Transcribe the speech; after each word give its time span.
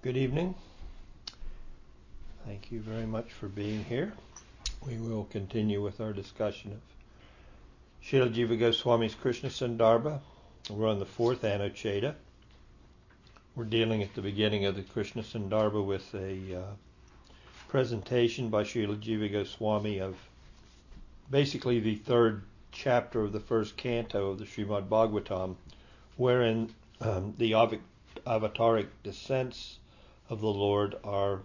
Good 0.00 0.16
evening. 0.16 0.54
Thank 2.46 2.70
you 2.70 2.78
very 2.78 3.04
much 3.04 3.32
for 3.32 3.48
being 3.48 3.82
here. 3.82 4.12
We 4.86 4.96
will 4.96 5.24
continue 5.24 5.82
with 5.82 6.00
our 6.00 6.12
discussion 6.12 6.70
of 6.70 6.78
Srila 8.06 8.32
Jiva 8.32 8.56
Goswami's 8.56 9.16
Krishna 9.16 9.48
Sandarbha. 9.48 10.20
We're 10.70 10.86
on 10.86 11.00
the 11.00 11.04
fourth 11.04 11.42
Anucheta. 11.42 12.14
We're 13.56 13.64
dealing 13.64 14.04
at 14.04 14.14
the 14.14 14.22
beginning 14.22 14.66
of 14.66 14.76
the 14.76 14.82
Krishna 14.82 15.24
Sandarbha 15.24 15.84
with 15.84 16.14
a 16.14 16.60
uh, 16.60 16.74
presentation 17.66 18.50
by 18.50 18.62
Srila 18.62 19.00
Jiva 19.00 19.32
Goswami 19.32 19.98
of 19.98 20.14
basically 21.28 21.80
the 21.80 21.96
third 21.96 22.44
chapter 22.70 23.22
of 23.22 23.32
the 23.32 23.40
first 23.40 23.76
canto 23.76 24.30
of 24.30 24.38
the 24.38 24.44
Srimad 24.44 24.88
Bhagavatam, 24.88 25.56
wherein 26.16 26.72
um, 27.00 27.34
the 27.38 27.50
avataric 28.24 28.86
descents 29.02 29.78
of 30.28 30.40
the 30.40 30.46
Lord 30.46 30.96
are 31.04 31.40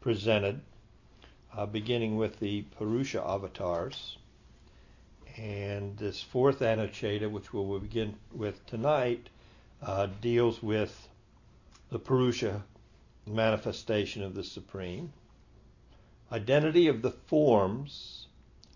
presented, 0.00 0.60
uh, 1.54 1.66
beginning 1.66 2.16
with 2.16 2.38
the 2.40 2.62
Purusha 2.62 3.22
avatars. 3.22 4.18
And 5.36 5.96
this 5.96 6.22
fourth 6.22 6.60
Anucheta, 6.60 7.30
which 7.30 7.52
we 7.52 7.60
will 7.60 7.80
begin 7.80 8.16
with 8.32 8.64
tonight, 8.66 9.28
uh, 9.82 10.08
deals 10.20 10.62
with 10.62 11.08
the 11.90 11.98
Purusha 11.98 12.64
manifestation 13.26 14.22
of 14.22 14.34
the 14.34 14.44
Supreme, 14.44 15.12
identity 16.30 16.88
of 16.88 17.02
the 17.02 17.10
forms 17.10 18.26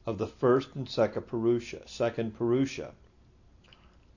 of 0.07 0.19
the 0.19 0.27
first 0.27 0.75
and 0.75 0.89
second 0.89 1.23
Purusha, 1.23 1.87
second 1.87 2.37
Purusha. 2.37 2.93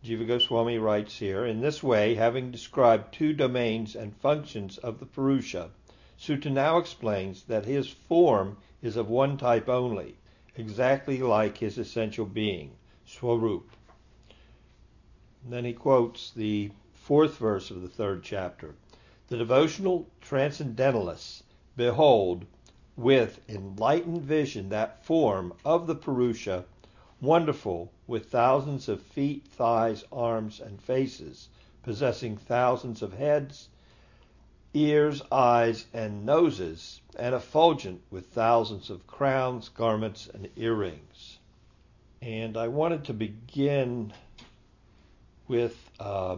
Jiva 0.04 0.28
Goswami 0.28 0.78
writes 0.78 1.20
here, 1.20 1.46
in 1.46 1.62
this 1.62 1.82
way, 1.82 2.16
having 2.16 2.52
described 2.52 3.14
two 3.14 3.32
domains 3.32 3.96
and 3.96 4.14
functions 4.14 4.78
of 4.80 5.00
the 5.00 5.06
Purusha, 5.06 5.72
Suta 6.18 6.50
now 6.50 6.78
explains 6.78 7.44
that 7.44 7.64
his 7.64 7.88
form 7.88 8.58
is 8.82 8.98
of 8.98 9.10
one 9.10 9.38
type 9.38 9.70
only, 9.70 10.16
exactly 10.58 11.20
like 11.20 11.60
his 11.60 11.78
essential 11.78 12.26
being, 12.26 12.72
Swarup. 13.06 13.70
then 15.46 15.64
he 15.64 15.72
quotes 15.72 16.32
the 16.32 16.72
fourth 16.92 17.38
verse 17.38 17.72
of 17.72 17.82
the 17.82 17.88
third 17.88 18.24
chapter. 18.24 18.76
The 19.30 19.38
devotional 19.38 20.10
transcendentalists 20.20 21.44
behold 21.78 22.46
with 22.98 23.40
enlightened 23.48 24.24
vision 24.24 24.68
that 24.68 25.06
form 25.06 25.54
of 25.64 25.88
the 25.88 25.96
Purusha, 25.96 26.66
wonderful 27.24 27.90
with 28.06 28.30
thousands 28.30 28.90
of 28.90 29.02
feet, 29.02 29.48
thighs, 29.48 30.04
arms, 30.12 30.60
and 30.60 30.82
faces, 30.82 31.48
possessing 31.82 32.36
thousands 32.36 33.02
of 33.02 33.14
heads, 33.14 33.70
ears, 34.74 35.22
eyes, 35.32 35.86
and 35.94 36.26
noses, 36.26 37.00
and 37.18 37.34
effulgent 37.34 38.02
with 38.12 38.26
thousands 38.28 38.90
of 38.90 39.08
crowns, 39.08 39.70
garments, 39.70 40.30
and 40.34 40.50
earrings. 40.58 41.40
And 42.22 42.58
I 42.58 42.68
wanted 42.68 43.06
to 43.06 43.14
begin 43.14 44.12
with 45.48 45.78
uh, 46.00 46.38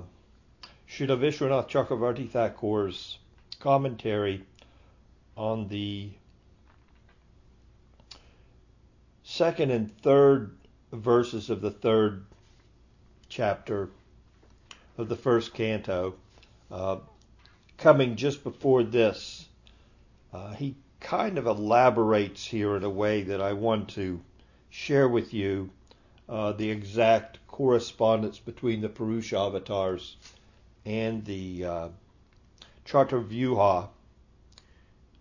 Vishwanath 0.87 1.67
Chakravarti 1.67 2.29
Thakur's 2.29 3.17
commentary 3.59 4.43
on 5.35 5.67
the 5.67 6.11
second 9.23 9.71
and 9.71 9.91
third 10.01 10.55
verses 10.91 11.49
of 11.49 11.61
the 11.61 11.71
third 11.71 12.25
chapter 13.29 13.89
of 14.97 15.09
the 15.09 15.15
first 15.15 15.53
canto. 15.53 16.15
Uh, 16.71 16.97
coming 17.77 18.15
just 18.15 18.43
before 18.43 18.83
this, 18.83 19.47
uh, 20.33 20.53
he 20.53 20.75
kind 20.99 21.37
of 21.37 21.45
elaborates 21.45 22.45
here 22.45 22.75
in 22.75 22.83
a 22.83 22.89
way 22.89 23.23
that 23.23 23.41
I 23.41 23.53
want 23.53 23.89
to 23.89 24.19
share 24.69 25.07
with 25.07 25.33
you 25.33 25.69
uh, 26.27 26.53
the 26.53 26.69
exact 26.69 27.39
correspondence 27.47 28.39
between 28.39 28.81
the 28.81 28.89
Purusha 28.89 29.37
avatars 29.37 30.17
and 30.85 31.23
the 31.25 31.65
uh, 31.65 31.87
Chaturvyuha 32.85 33.87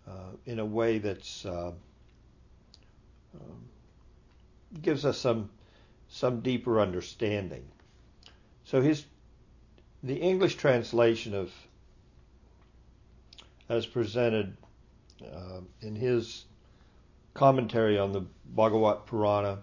uh, 0.07 0.11
in 0.45 0.59
a 0.59 0.65
way 0.65 0.97
that's 0.99 1.45
uh, 1.45 1.71
um, 3.35 3.69
gives 4.81 5.05
us 5.05 5.17
some 5.17 5.49
some 6.15 6.39
deeper 6.39 6.79
understanding. 6.79 7.65
So 8.63 8.81
his 8.81 9.05
the 10.01 10.15
English 10.15 10.55
translation 10.55 11.33
of 11.33 11.51
as 13.67 13.85
presented 13.85 14.55
uh, 15.21 15.59
in 15.81 15.95
his 15.95 16.45
commentary 17.33 17.99
on 17.99 18.13
the 18.13 18.25
Bhagavat 18.45 19.07
Purana 19.07 19.59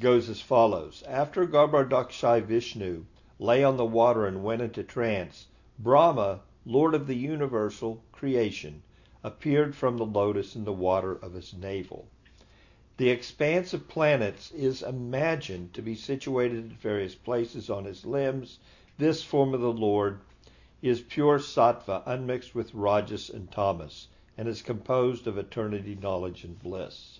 goes 0.00 0.28
as 0.28 0.40
follows. 0.40 1.04
After 1.06 1.46
Garbhodakshai 1.46 2.42
Vishnu 2.42 3.04
lay 3.38 3.62
on 3.62 3.76
the 3.76 3.84
water 3.84 4.26
and 4.26 4.42
went 4.42 4.62
into 4.62 4.82
trance, 4.82 5.46
Brahma, 5.78 6.40
Lord 6.66 6.92
of 6.92 7.06
the 7.06 7.14
universal 7.14 8.02
creation, 8.10 8.82
appeared 9.22 9.76
from 9.76 9.96
the 9.96 10.06
lotus 10.06 10.56
in 10.56 10.64
the 10.64 10.72
water 10.72 11.14
of 11.14 11.34
his 11.34 11.54
navel. 11.54 12.08
The 12.96 13.10
expanse 13.10 13.74
of 13.74 13.88
planets 13.88 14.52
is 14.52 14.82
imagined 14.82 15.74
to 15.74 15.82
be 15.82 15.96
situated 15.96 16.70
at 16.70 16.78
various 16.78 17.14
places 17.14 17.68
on 17.68 17.84
his 17.84 18.04
limbs. 18.04 18.58
This 18.98 19.22
form 19.22 19.52
of 19.52 19.60
the 19.60 19.72
Lord 19.72 20.20
is 20.80 21.00
pure 21.00 21.38
sattva 21.38 22.02
unmixed 22.06 22.54
with 22.54 22.74
rajas 22.74 23.30
and 23.30 23.50
tamas, 23.50 24.08
and 24.38 24.46
is 24.46 24.62
composed 24.62 25.26
of 25.26 25.38
eternity, 25.38 25.98
knowledge, 26.00 26.44
and 26.44 26.60
bliss. 26.62 27.18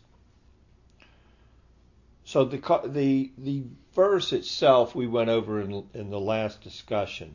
So 2.24 2.44
the 2.44 2.58
the 2.86 3.32
the 3.36 3.64
verse 3.94 4.32
itself 4.32 4.94
we 4.94 5.06
went 5.06 5.28
over 5.28 5.60
in 5.60 5.84
in 5.92 6.10
the 6.10 6.20
last 6.20 6.60
discussion, 6.60 7.34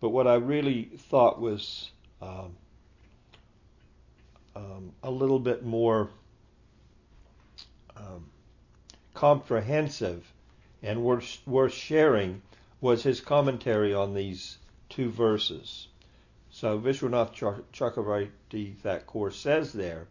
but 0.00 0.10
what 0.10 0.26
I 0.26 0.34
really 0.34 0.84
thought 0.84 1.40
was 1.40 1.90
um, 2.20 2.56
um, 4.56 4.92
a 5.02 5.10
little 5.10 5.38
bit 5.38 5.64
more 5.64 6.10
um, 8.00 8.30
comprehensive 9.14 10.32
and 10.82 11.02
worth, 11.02 11.38
worth 11.46 11.74
sharing 11.74 12.42
was 12.80 13.02
his 13.02 13.20
commentary 13.20 13.92
on 13.92 14.14
these 14.14 14.58
two 14.88 15.10
verses. 15.10 15.88
So 16.50 16.78
Vishwanath 16.78 17.34
Chakravarti 17.72 18.76
Thakur 18.76 19.30
says 19.30 19.72
there, 19.72 20.08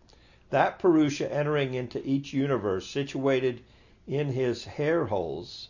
that 0.50 0.80
Purusha 0.80 1.32
entering 1.32 1.74
into 1.74 2.02
each 2.08 2.34
universe 2.34 2.88
situated 2.88 3.62
in 4.08 4.28
his 4.28 4.66
hair 4.66 5.06
holes 5.06 5.70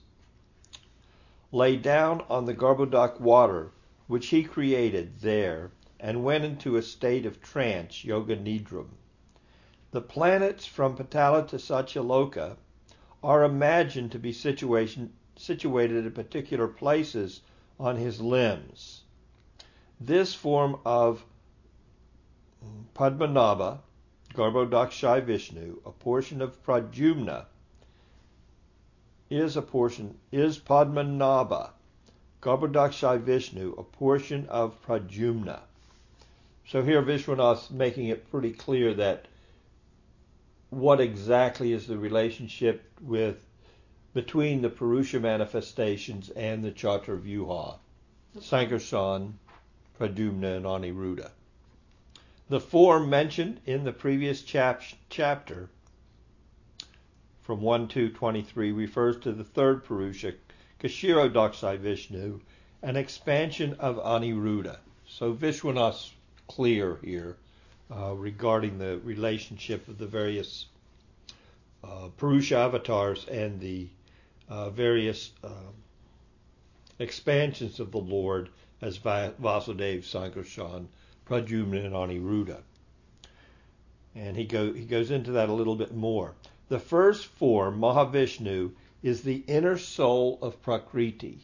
lay 1.51 1.75
down 1.75 2.22
on 2.30 2.46
the 2.46 2.53
Garbhodak 2.53 3.19
water 3.19 3.72
which 4.07 4.28
he 4.28 4.44
created 4.44 5.19
there 5.19 5.72
and 6.00 6.24
went 6.24 6.44
into 6.44 6.78
a 6.78 6.81
state 6.81 7.25
of 7.25 7.41
trance, 7.41 8.03
Yoga 8.03 8.36
Nidram. 8.36 8.88
The 9.91 10.01
planets 10.01 10.67
from 10.67 10.95
Patala 10.95 11.47
to 11.47 11.55
Satyaloka 11.55 12.57
are 13.23 13.44
imagined 13.44 14.11
to 14.11 14.19
be 14.19 14.31
situation, 14.31 15.13
situated 15.35 16.05
at 16.05 16.13
particular 16.13 16.67
places 16.67 17.41
on 17.79 17.95
his 17.95 18.22
limbs. 18.22 19.01
This 20.00 20.35
form 20.35 20.79
of 20.85 21.25
Padmanabha, 22.94 23.79
Garbhodakshai 24.35 25.23
Vishnu, 25.23 25.81
a 25.83 25.91
portion 25.91 26.41
of 26.41 26.63
Pradyumna, 26.63 27.45
is 29.29 29.57
a 29.57 29.61
portion 29.63 30.19
is 30.31 30.59
Padmanabha, 30.59 31.71
Garbhodakshai 32.41 33.21
Vishnu, 33.21 33.73
a 33.75 33.83
portion 33.83 34.45
of 34.50 34.79
Pradyumna. 34.85 35.61
So 36.68 36.83
here 36.83 37.01
Vishwanath's 37.01 37.71
making 37.71 38.09
it 38.09 38.30
pretty 38.30 38.51
clear 38.51 38.94
that 38.94 39.29
what 40.69 41.01
exactly 41.01 41.74
is 41.74 41.88
the 41.88 41.98
relationship 41.98 42.83
with 43.01 43.45
between 44.13 44.62
the 44.62 44.69
Purusha 44.69 45.19
manifestations 45.19 46.30
and 46.30 46.63
the 46.63 46.71
Chaturvyuha, 46.71 47.77
Sankarshan, 48.38 49.33
Pradyumna, 50.00 50.57
and 50.57 50.66
Aniruddha. 50.66 51.31
The 52.50 52.60
form 52.60 53.10
mentioned 53.10 53.62
in 53.66 53.83
the 53.83 53.92
previous 53.92 54.42
chap- 54.42 54.81
chapter 55.10 55.69
from 57.42 57.62
1 57.62 57.88
to 57.89 58.10
23 58.10 58.71
refers 58.71 59.18
to 59.18 59.31
the 59.31 59.44
third 59.44 59.83
Purusha, 59.83 60.33
Kshirodakshai 60.80 61.77
Vishnu, 61.80 62.42
an 62.81 62.95
expansion 62.95 63.74
of 63.80 63.98
Aniruddha. 63.98 64.77
So 65.07 65.33
Vishwanath's 65.33 66.13
clear 66.48 67.00
here 67.04 67.38
uh, 67.91 68.13
regarding 68.13 68.77
the 68.77 69.00
relationship 69.00 69.88
of 69.88 69.97
the 69.97 70.06
various 70.06 70.68
uh, 71.83 72.09
Purusha 72.18 72.57
avatars 72.57 73.25
and 73.27 73.59
the 73.59 73.88
uh, 74.47 74.69
various 74.69 75.31
um, 75.44 75.74
expansions 77.00 77.80
of 77.80 77.91
the 77.91 77.97
Lord 78.00 78.50
as 78.81 78.97
Vasudev, 78.97 80.03
Sankarshan, 80.03 80.88
Pradyumna, 81.27 81.86
and 81.86 81.94
Aniruddha. 81.94 82.62
And 84.15 84.35
he, 84.35 84.45
go, 84.45 84.74
he 84.74 84.85
goes 84.85 85.12
into 85.12 85.31
that 85.31 85.50
a 85.50 85.53
little 85.53 85.75
bit 85.75 85.94
more. 85.94 86.33
The 86.68 86.80
first 86.80 87.25
form, 87.25 87.80
Mahavishnu, 87.80 88.71
is 89.01 89.21
the 89.21 89.44
inner 89.47 89.77
soul 89.77 90.39
of 90.42 90.62
Prakriti. 90.62 91.39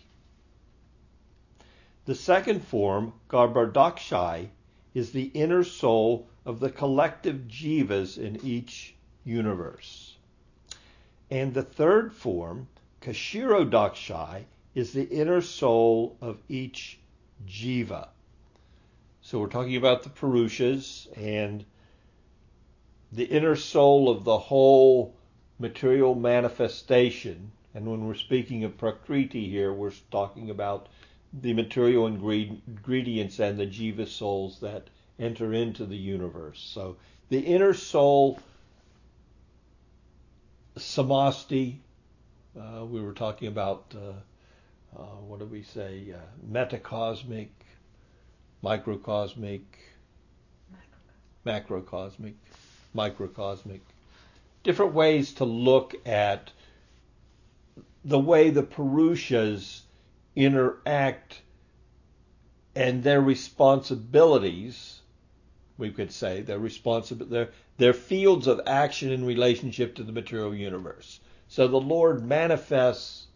The 2.05 2.15
second 2.15 2.63
form, 2.63 3.13
Garbhodakshi, 3.29 4.49
is 4.93 5.11
the 5.11 5.31
inner 5.33 5.63
soul 5.63 6.27
of 6.45 6.59
the 6.59 6.69
collective 6.69 7.47
jivas 7.47 8.17
in 8.17 8.39
each 8.45 8.95
universe. 9.23 10.15
And 11.31 11.53
the 11.53 11.63
third 11.63 12.13
form, 12.13 12.67
Kshirodakshi, 13.01 14.43
is 14.75 14.93
the 14.93 15.09
inner 15.09 15.41
soul 15.41 16.17
of 16.21 16.37
each 16.47 16.99
jiva. 17.47 18.09
So 19.21 19.39
we're 19.39 19.47
talking 19.47 19.75
about 19.75 20.03
the 20.03 20.09
Purushas 20.09 21.07
and 21.17 21.65
the 23.11 23.25
inner 23.25 23.55
soul 23.55 24.09
of 24.09 24.23
the 24.23 24.37
whole 24.37 25.15
material 25.57 26.13
manifestation. 26.13 27.51
And 27.73 27.87
when 27.87 28.05
we're 28.05 28.13
speaking 28.15 28.63
of 28.63 28.77
Prakriti 28.77 29.49
here, 29.49 29.73
we're 29.73 29.93
talking 30.11 30.49
about 30.49 30.89
the 31.33 31.53
material 31.53 32.07
ingredients 32.07 33.39
and 33.39 33.57
the 33.57 33.65
jiva 33.65 34.07
souls 34.07 34.59
that 34.59 34.89
enter 35.19 35.53
into 35.53 35.85
the 35.85 35.97
universe. 35.97 36.59
So 36.73 36.97
the 37.29 37.39
inner 37.39 37.73
soul, 37.73 38.39
samasti, 40.77 41.77
uh, 42.59 42.85
we 42.85 43.01
were 43.01 43.13
talking 43.13 43.47
about, 43.47 43.93
uh, 43.95 44.99
uh, 44.99 45.03
what 45.27 45.39
do 45.39 45.45
we 45.45 45.63
say, 45.63 46.13
uh, 46.13 46.17
metacosmic, 46.49 47.49
microcosmic, 48.63 49.61
macrocosmic, 51.45 52.33
microcosmic. 52.93 53.81
Different 54.63 54.93
ways 54.93 55.33
to 55.35 55.45
look 55.45 55.95
at 56.07 56.51
the 58.03 58.19
way 58.19 58.49
the 58.49 58.63
Purushas 58.63 59.81
interact 60.35 61.41
and 62.75 63.03
their 63.03 63.21
responsibilities, 63.21 64.94
we 65.77 65.91
could 65.91 66.11
say, 66.11 66.41
their 66.41 66.59
responsibility, 66.59 67.33
their, 67.33 67.49
their 67.77 67.93
fields 67.93 68.47
of 68.47 68.61
action 68.65 69.11
in 69.11 69.25
relationship 69.25 69.95
to 69.95 70.03
the 70.03 70.11
material 70.11 70.55
universe. 70.55 71.19
So 71.47 71.67
the 71.67 71.79
Lord 71.79 72.25
manifests 72.25 73.27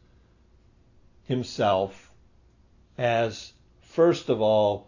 himself 1.26 2.12
as, 2.98 3.54
first 3.82 4.30
of 4.30 4.42
all, 4.42 4.88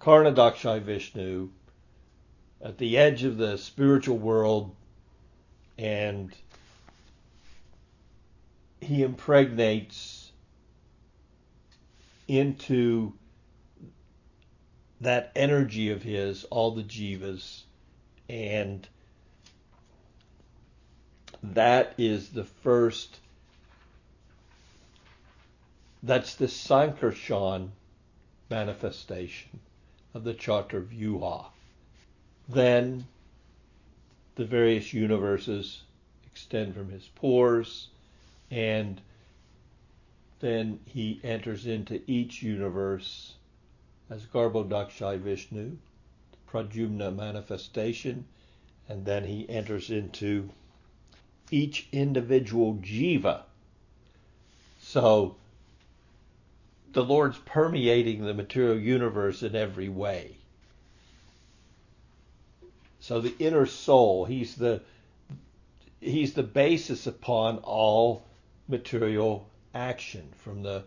Karnadakshay 0.00 0.80
Vishnu 0.80 1.50
at 2.62 2.78
the 2.78 2.98
edge 2.98 3.24
of 3.24 3.36
the 3.36 3.56
spiritual 3.56 4.18
world 4.18 4.74
and 5.76 6.34
he 8.80 9.02
impregnates 9.02 10.32
into 12.26 13.12
that 15.00 15.30
energy 15.36 15.90
of 15.90 16.02
his 16.02 16.44
all 16.44 16.72
the 16.72 16.82
jivas 16.82 17.62
and 18.28 18.88
that 21.42 21.94
is 21.98 22.30
the 22.30 22.44
first 22.44 23.18
that's 26.02 26.34
the 26.36 26.46
Sankarshan 26.46 27.70
manifestation 28.50 29.60
of 30.14 30.24
the 30.24 30.34
Chaturvyuha. 30.34 31.46
Then 32.48 33.06
the 34.36 34.44
various 34.44 34.92
universes 34.92 35.82
extend 36.26 36.74
from 36.74 36.90
his 36.90 37.08
pores, 37.16 37.88
and 38.50 39.00
then 40.40 40.78
he 40.86 41.20
enters 41.24 41.66
into 41.66 42.00
each 42.06 42.42
universe 42.42 43.34
as 44.10 44.24
Garbhodakshi 44.26 45.18
Vishnu, 45.18 45.76
the 46.30 46.50
Pradyumna 46.50 47.14
manifestation, 47.14 48.24
and 48.88 49.04
then 49.04 49.24
he 49.24 49.48
enters 49.48 49.90
into 49.90 50.50
each 51.50 51.88
individual 51.92 52.74
jiva. 52.76 53.42
So 54.80 55.36
the 56.92 57.04
Lord's 57.04 57.38
permeating 57.38 58.24
the 58.24 58.34
material 58.34 58.78
universe 58.78 59.42
in 59.42 59.54
every 59.54 59.88
way. 59.88 60.36
So 63.00 63.20
the 63.20 63.34
inner 63.38 63.66
soul, 63.66 64.24
he's 64.24 64.56
the 64.56 64.82
he's 66.00 66.34
the 66.34 66.42
basis 66.42 67.06
upon 67.06 67.58
all 67.58 68.24
material 68.68 69.48
action 69.74 70.28
from 70.38 70.62
the 70.62 70.84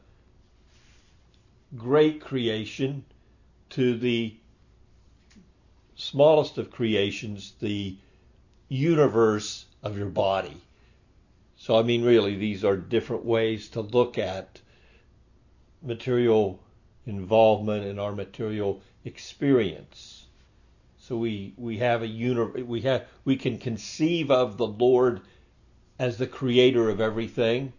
great 1.75 2.21
creation 2.21 3.05
to 3.71 3.97
the 3.97 4.35
smallest 5.95 6.57
of 6.57 6.71
creations, 6.71 7.53
the 7.59 7.95
universe 8.69 9.65
of 9.83 9.97
your 9.97 10.09
body. 10.09 10.57
So 11.57 11.77
I 11.77 11.83
mean 11.83 12.03
really 12.03 12.35
these 12.35 12.63
are 12.63 12.77
different 12.77 13.25
ways 13.25 13.69
to 13.69 13.81
look 13.81 14.17
at 14.17 14.61
material 15.83 16.59
involvement 17.05 17.85
in 17.85 17.99
our 17.99 18.13
material 18.13 18.81
experience. 19.05 20.25
So 20.97 21.17
we 21.17 21.53
we 21.57 21.77
have 21.77 22.03
a 22.03 22.07
uni- 22.07 22.63
we 22.63 22.81
have 22.81 23.07
we 23.25 23.35
can 23.35 23.57
conceive 23.57 24.31
of 24.31 24.57
the 24.57 24.67
Lord 24.67 25.21
as 25.99 26.17
the 26.17 26.27
creator 26.27 26.89
of 26.89 27.01
everything 27.01 27.73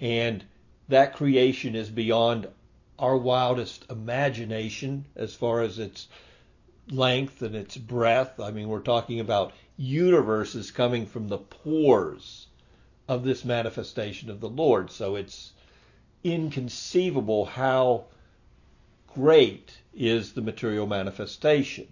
and 0.00 0.44
that 0.88 1.14
creation 1.14 1.74
is 1.74 1.90
beyond 1.90 2.48
our 3.02 3.16
wildest 3.16 3.84
imagination 3.90 5.04
as 5.16 5.34
far 5.34 5.60
as 5.60 5.80
its 5.80 6.06
length 6.88 7.42
and 7.42 7.56
its 7.56 7.76
breadth. 7.76 8.38
I 8.38 8.52
mean, 8.52 8.68
we're 8.68 8.78
talking 8.78 9.18
about 9.18 9.52
universes 9.76 10.70
coming 10.70 11.06
from 11.06 11.26
the 11.26 11.38
pores 11.38 12.46
of 13.08 13.24
this 13.24 13.44
manifestation 13.44 14.30
of 14.30 14.38
the 14.38 14.48
Lord. 14.48 14.92
So 14.92 15.16
it's 15.16 15.52
inconceivable 16.22 17.44
how 17.44 18.04
great 19.08 19.72
is 19.92 20.32
the 20.32 20.40
material 20.40 20.86
manifestation. 20.86 21.88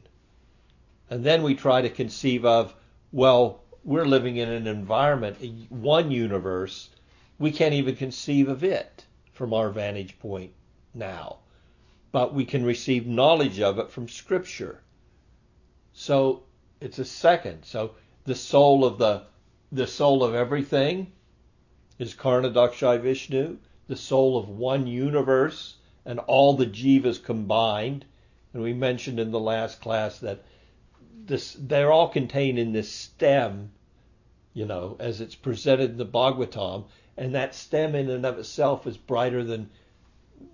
And 1.10 1.24
then 1.24 1.42
we 1.42 1.56
try 1.56 1.82
to 1.82 1.90
conceive 1.90 2.44
of, 2.44 2.72
well, 3.10 3.64
we're 3.82 4.06
living 4.06 4.36
in 4.36 4.48
an 4.48 4.68
environment, 4.68 5.38
one 5.70 6.12
universe, 6.12 6.88
we 7.36 7.50
can't 7.50 7.74
even 7.74 7.96
conceive 7.96 8.48
of 8.48 8.62
it 8.62 9.04
from 9.32 9.52
our 9.52 9.70
vantage 9.70 10.16
point 10.20 10.52
now. 10.94 11.38
But 12.12 12.34
we 12.34 12.44
can 12.44 12.64
receive 12.64 13.06
knowledge 13.06 13.60
of 13.60 13.78
it 13.78 13.90
from 13.90 14.08
Scripture. 14.08 14.82
So 15.92 16.42
it's 16.80 16.98
a 16.98 17.04
second. 17.04 17.64
So 17.64 17.94
the 18.24 18.34
soul 18.34 18.84
of 18.84 18.98
the 18.98 19.24
the 19.72 19.86
soul 19.86 20.24
of 20.24 20.34
everything 20.34 21.12
is 21.98 22.14
Karnadakshay 22.14 22.98
Vishnu 22.98 23.58
the 23.90 23.96
soul 23.96 24.38
of 24.38 24.48
one 24.48 24.86
universe 24.86 25.74
and 26.06 26.20
all 26.20 26.54
the 26.54 26.64
jivas 26.64 27.18
combined. 27.18 28.04
And 28.54 28.62
we 28.62 28.72
mentioned 28.72 29.18
in 29.18 29.32
the 29.32 29.40
last 29.40 29.80
class 29.80 30.20
that 30.20 30.44
this 31.26 31.56
they're 31.58 31.90
all 31.90 32.08
contained 32.08 32.56
in 32.56 32.72
this 32.72 32.88
stem, 32.88 33.72
you 34.54 34.64
know, 34.64 34.96
as 35.00 35.20
it's 35.20 35.34
presented 35.34 35.90
in 35.90 35.96
the 35.96 36.06
Bhagavatam, 36.06 36.84
and 37.16 37.34
that 37.34 37.52
stem 37.52 37.96
in 37.96 38.08
and 38.08 38.24
of 38.24 38.38
itself 38.38 38.86
is 38.86 38.96
brighter 38.96 39.42
than 39.42 39.70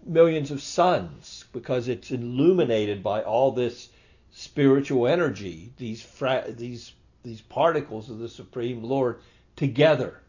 millions 0.05 0.51
of 0.51 0.63
suns 0.63 1.45
because 1.53 1.89
it's 1.89 2.11
illuminated 2.11 3.03
by 3.03 3.23
all 3.23 3.53
this 3.53 3.89
spiritual 4.33 5.07
energy, 5.07 5.73
these 5.79 6.03
fra- 6.03 6.47
these 6.49 6.93
these 7.23 7.41
particles 7.41 8.09
of 8.09 8.19
the 8.19 8.29
Supreme 8.29 8.85
Lord 8.85 9.19
together. 9.57 10.21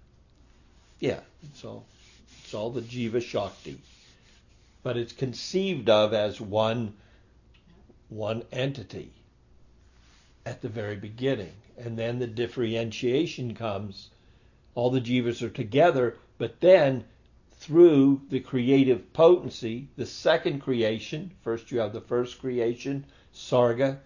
Yeah, 0.99 1.19
so 1.53 1.83
it's 2.43 2.53
all 2.53 2.71
the 2.71 2.81
Jiva 2.81 3.21
Shakti. 3.21 3.77
But 4.81 4.97
it's 4.97 5.13
conceived 5.13 5.89
of 5.89 6.13
as 6.13 6.41
one, 6.41 6.93
one 8.09 8.43
entity 8.51 9.11
at 10.45 10.61
the 10.61 10.69
very 10.69 10.95
beginning. 10.95 11.51
And 11.77 11.97
then 11.97 12.19
the 12.19 12.27
differentiation 12.27 13.53
comes. 13.53 14.09
All 14.73 14.89
the 14.89 15.01
jivas 15.01 15.41
are 15.41 15.49
together, 15.49 16.15
but 16.37 16.61
then 16.61 17.03
through 17.57 18.21
the 18.29 18.39
creative 18.39 19.11
potency, 19.13 19.89
the 19.95 20.05
second 20.05 20.61
creation, 20.61 21.31
first 21.41 21.71
you 21.71 21.79
have 21.79 21.93
the 21.93 22.01
first 22.01 22.39
creation, 22.39 23.05
Sarga. 23.33 23.99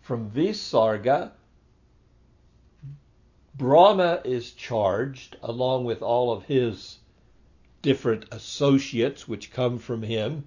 From 0.00 0.30
this 0.32 0.60
Sarga, 0.60 1.32
Brahma 3.56 4.20
is 4.24 4.52
charged 4.52 5.36
along 5.42 5.84
with 5.84 6.02
all 6.02 6.32
of 6.32 6.44
his 6.44 6.98
different 7.82 8.26
associates 8.32 9.28
which 9.28 9.52
come 9.52 9.78
from 9.78 10.02
him 10.02 10.44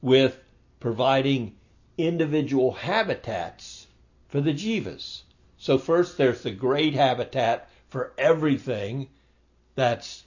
with 0.00 0.38
providing 0.80 1.56
individual 1.98 2.72
habitats 2.72 3.86
for 4.28 4.40
the 4.40 4.52
jivas. 4.52 5.22
So 5.58 5.78
first 5.78 6.16
there's 6.16 6.42
the 6.42 6.50
great 6.50 6.94
habitat 6.94 7.68
for 7.88 8.12
everything 8.16 9.08
that's 9.74 10.24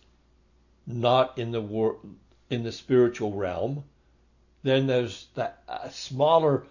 not 0.87 1.37
in 1.37 1.51
the 1.51 1.95
in 2.49 2.63
the 2.63 2.71
spiritual 2.71 3.33
realm. 3.33 3.83
Then 4.63 4.87
there's 4.87 5.27
that 5.35 5.63
smaller 5.91 6.65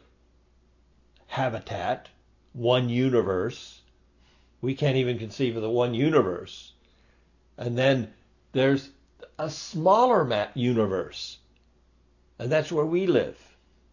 habitat, 1.26 2.08
one 2.52 2.88
universe. 2.88 3.80
We 4.60 4.74
can't 4.74 4.96
even 4.96 5.18
conceive 5.18 5.56
of 5.56 5.62
the 5.62 5.70
one 5.70 5.94
universe. 5.94 6.72
And 7.56 7.76
then 7.76 8.12
there's 8.52 8.88
a 9.38 9.50
smaller 9.50 10.24
map 10.24 10.52
universe. 10.54 11.38
And 12.38 12.50
that's 12.50 12.72
where 12.72 12.86
we 12.86 13.06
live. 13.06 13.38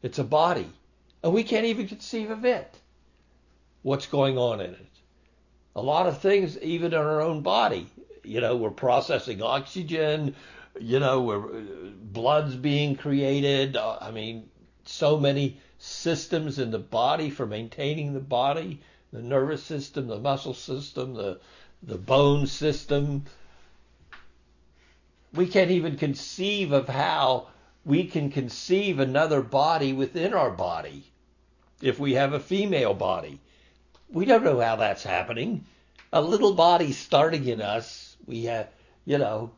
It's 0.01 0.19
a 0.19 0.23
body. 0.23 0.69
And 1.23 1.33
we 1.33 1.43
can't 1.43 1.65
even 1.65 1.87
conceive 1.87 2.31
of 2.31 2.45
it. 2.45 2.75
What's 3.83 4.07
going 4.07 4.37
on 4.37 4.61
in 4.61 4.71
it? 4.71 4.87
A 5.75 5.81
lot 5.81 6.07
of 6.07 6.19
things, 6.19 6.57
even 6.59 6.93
in 6.93 6.99
our 6.99 7.21
own 7.21 7.41
body. 7.41 7.87
You 8.23 8.41
know, 8.41 8.55
we're 8.55 8.71
processing 8.71 9.41
oxygen, 9.41 10.35
you 10.79 10.99
know, 10.99 11.21
we're, 11.21 11.39
blood's 11.39 12.55
being 12.55 12.95
created. 12.95 13.75
Uh, 13.75 13.97
I 13.99 14.11
mean, 14.11 14.49
so 14.85 15.19
many 15.19 15.59
systems 15.77 16.59
in 16.59 16.71
the 16.71 16.79
body 16.79 17.29
for 17.29 17.45
maintaining 17.45 18.13
the 18.13 18.19
body 18.19 18.81
the 19.11 19.21
nervous 19.21 19.63
system, 19.63 20.07
the 20.07 20.19
muscle 20.19 20.53
system, 20.53 21.13
the, 21.13 21.39
the 21.83 21.97
bone 21.97 22.47
system. 22.47 23.25
We 25.33 25.47
can't 25.47 25.71
even 25.71 25.97
conceive 25.97 26.71
of 26.71 26.87
how 26.87 27.47
we 27.83 28.05
can 28.05 28.29
conceive 28.31 28.99
another 28.99 29.41
body 29.41 29.91
within 29.93 30.33
our 30.33 30.51
body 30.51 31.03
if 31.81 31.99
we 31.99 32.13
have 32.13 32.33
a 32.33 32.39
female 32.39 32.93
body. 32.93 33.39
We 34.09 34.25
don't 34.25 34.43
know 34.43 34.59
how 34.59 34.77
that's 34.77 35.03
happening. 35.03 35.65
A 36.13 36.21
little 36.21 36.53
body 36.53 36.91
starting 36.91 37.47
in 37.47 37.61
us, 37.61 38.10
we 38.25 38.45
have, 38.45 38.69
you 39.05 39.17
know, 39.17 39.51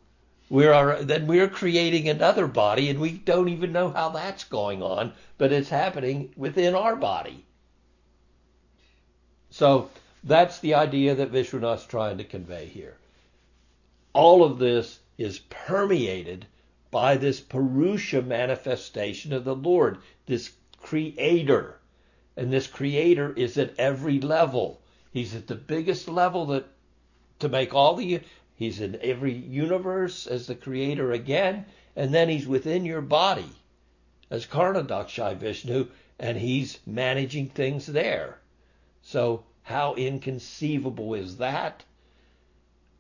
we're 0.49 1.03
then 1.03 1.27
we're 1.27 1.49
creating 1.49 2.09
another 2.09 2.47
body 2.47 2.89
and 2.89 2.99
we 2.99 3.11
don't 3.11 3.49
even 3.49 3.71
know 3.71 3.89
how 3.89 4.09
that's 4.09 4.43
going 4.43 4.83
on, 4.83 5.13
but 5.37 5.51
it's 5.51 5.69
happening 5.69 6.33
within 6.35 6.75
our 6.75 6.95
body. 6.95 7.45
So 9.49 9.89
that's 10.23 10.59
the 10.59 10.75
idea 10.75 11.15
that 11.15 11.29
Vishwanath's 11.29 11.85
trying 11.85 12.17
to 12.17 12.23
convey 12.23 12.65
here. 12.65 12.97
All 14.13 14.43
of 14.43 14.59
this 14.59 14.99
is 15.17 15.39
permeated 15.39 16.45
by 16.91 17.17
this 17.17 17.39
Purusha 17.39 18.21
manifestation 18.21 19.33
of 19.33 19.43
the 19.43 19.55
Lord, 19.55 19.97
this 20.25 20.51
creator. 20.81 21.79
And 22.37 22.51
this 22.51 22.67
creator 22.67 23.33
is 23.33 23.57
at 23.57 23.73
every 23.79 24.19
level. 24.19 24.81
He's 25.11 25.35
at 25.35 25.47
the 25.47 25.55
biggest 25.55 26.07
level 26.07 26.45
that 26.47 26.65
to 27.39 27.49
make 27.49 27.73
all 27.73 27.95
the 27.95 28.21
he's 28.55 28.79
in 28.79 28.97
every 29.01 29.33
universe 29.33 30.27
as 30.27 30.47
the 30.47 30.55
creator 30.55 31.11
again, 31.11 31.65
and 31.95 32.13
then 32.13 32.29
he's 32.29 32.47
within 32.47 32.85
your 32.85 33.01
body 33.01 33.49
as 34.29 34.45
Karnadakshai 34.45 35.37
Vishnu, 35.37 35.87
and 36.19 36.37
he's 36.37 36.79
managing 36.85 37.49
things 37.49 37.85
there. 37.85 38.39
So 39.01 39.43
how 39.63 39.95
inconceivable 39.95 41.13
is 41.13 41.37
that? 41.37 41.83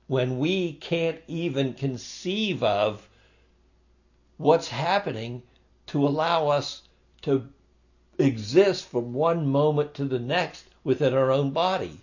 When 0.07 0.37
we 0.37 0.73
can't 0.73 1.19
even 1.27 1.73
conceive 1.73 2.61
of 2.61 3.09
what's 4.37 4.67
happening 4.67 5.43
to 5.87 6.05
allow 6.05 6.49
us 6.49 6.83
to 7.21 7.47
exist 8.17 8.85
from 8.85 9.13
one 9.13 9.47
moment 9.47 9.93
to 9.95 10.05
the 10.05 10.19
next 10.19 10.65
within 10.83 11.13
our 11.13 11.31
own 11.31 11.51
body. 11.51 11.99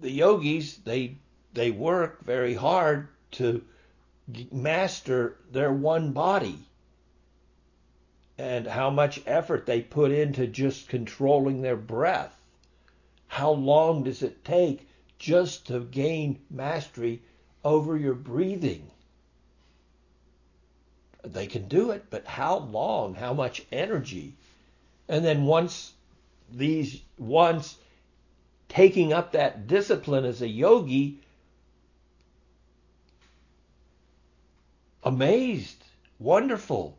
The 0.00 0.10
yogis, 0.10 0.78
they 0.78 1.16
they 1.52 1.70
work 1.70 2.24
very 2.24 2.54
hard 2.54 3.08
to 3.32 3.64
master 4.50 5.36
their 5.50 5.72
one 5.72 6.12
body 6.12 6.60
and 8.38 8.66
how 8.66 8.88
much 8.88 9.20
effort 9.26 9.66
they 9.66 9.82
put 9.82 10.10
into 10.10 10.46
just 10.46 10.88
controlling 10.88 11.60
their 11.60 11.76
breath. 11.76 12.34
How 13.28 13.50
long 13.50 14.04
does 14.04 14.22
it 14.22 14.44
take 14.44 14.88
just 15.18 15.66
to 15.66 15.80
gain 15.80 16.40
mastery 16.48 17.20
over 17.62 17.96
your 17.96 18.14
breathing? 18.14 18.90
They 21.22 21.46
can 21.46 21.68
do 21.68 21.90
it, 21.90 22.06
but 22.08 22.26
how 22.26 22.58
long? 22.58 23.14
How 23.14 23.34
much 23.34 23.66
energy? 23.70 24.34
And 25.06 25.22
then 25.22 25.44
once 25.44 25.92
these, 26.50 27.02
once 27.18 27.76
taking 28.70 29.12
up 29.12 29.32
that 29.32 29.66
discipline 29.66 30.24
as 30.24 30.40
a 30.40 30.48
yogi, 30.48 31.18
amazed, 35.02 35.84
wonderful, 36.20 36.96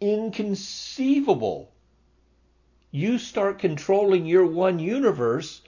inconceivable. 0.00 1.72
You 2.92 3.18
start 3.18 3.58
controlling 3.58 4.26
your 4.26 4.46
one 4.46 4.78
universe, 4.78 5.60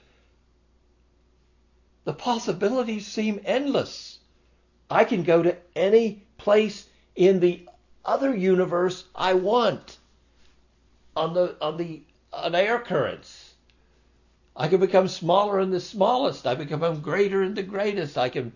the 2.05 2.13
possibilities 2.13 3.05
seem 3.05 3.41
endless. 3.43 4.19
I 4.89 5.03
can 5.03 5.23
go 5.23 5.43
to 5.43 5.57
any 5.75 6.23
place 6.37 6.87
in 7.15 7.41
the 7.41 7.67
other 8.05 8.35
universe 8.35 9.03
I 9.13 9.33
want 9.33 9.97
on 11.15 11.33
the 11.33 11.55
on 11.61 11.77
the 11.77 12.01
on 12.33 12.55
air 12.55 12.79
currents. 12.79 13.50
I 14.55 14.67
can 14.67 14.79
become 14.79 15.07
smaller 15.07 15.59
in 15.59 15.71
the 15.71 15.79
smallest. 15.79 16.45
I 16.45 16.55
become 16.55 17.01
greater 17.01 17.43
in 17.43 17.53
the 17.53 17.63
greatest. 17.63 18.17
I 18.17 18.29
can, 18.29 18.53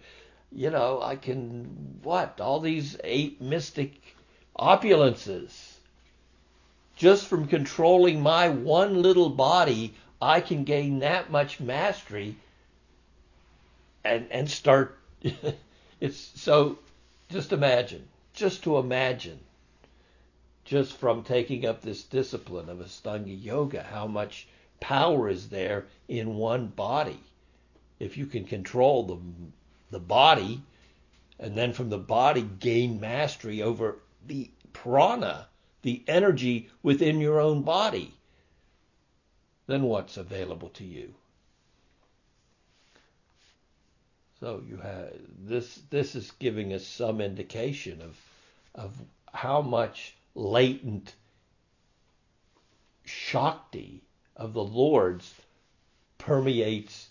you 0.52 0.70
know, 0.70 1.02
I 1.02 1.16
can 1.16 2.00
what? 2.04 2.42
All 2.42 2.60
these 2.60 2.98
eight 3.04 3.42
mystic 3.42 3.94
opulences. 4.58 5.76
Just 6.96 7.28
from 7.28 7.48
controlling 7.48 8.22
my 8.22 8.50
one 8.50 9.02
little 9.02 9.30
body, 9.30 9.94
I 10.22 10.42
can 10.42 10.64
gain 10.64 11.00
that 11.00 11.30
much 11.30 11.60
mastery 11.60 12.38
and 14.04 14.28
and 14.32 14.50
start 14.50 14.98
it's 16.00 16.18
so 16.36 16.80
just 17.30 17.52
imagine 17.52 18.08
just 18.36 18.64
to 18.64 18.78
imagine, 18.78 19.40
just 20.66 20.98
from 20.98 21.24
taking 21.24 21.66
up 21.66 21.82
this 21.82 22.04
discipline 22.04 22.70
of 22.70 22.80
Ashtanga 22.80 23.34
Yoga, 23.34 23.82
how 23.82 24.08
much 24.08 24.48
power 24.80 25.30
is 25.30 25.50
there 25.50 25.86
in 26.08 26.36
one 26.36 26.68
body. 26.68 27.20
If 28.00 28.18
you 28.18 28.26
can 28.26 28.46
control 28.46 29.04
the, 29.04 29.20
the 29.92 30.00
body, 30.00 30.62
and 31.40 31.58
then 31.58 31.74
from 31.74 31.90
the 31.90 31.98
body 31.98 32.42
gain 32.42 33.00
mastery 33.00 33.62
over 33.62 34.00
the 34.26 34.50
prana, 34.74 35.48
the 35.82 36.04
energy 36.08 36.70
within 36.84 37.20
your 37.20 37.40
own 37.40 37.62
body, 37.62 38.14
then 39.68 39.84
what's 39.84 40.18
available 40.18 40.70
to 40.70 40.84
you? 40.84 41.16
So 44.40 44.62
you 44.68 44.78
have 44.78 45.14
this. 45.40 45.80
This 45.90 46.14
is 46.14 46.32
giving 46.32 46.74
us 46.74 46.86
some 46.86 47.22
indication 47.22 48.02
of 48.02 48.20
of 48.76 48.94
how 49.34 49.62
much 49.62 50.16
latent 50.36 51.16
shakti 53.06 54.05
of 54.36 54.54
the 54.54 54.64
Lord's 54.64 55.34
permeates 56.18 57.10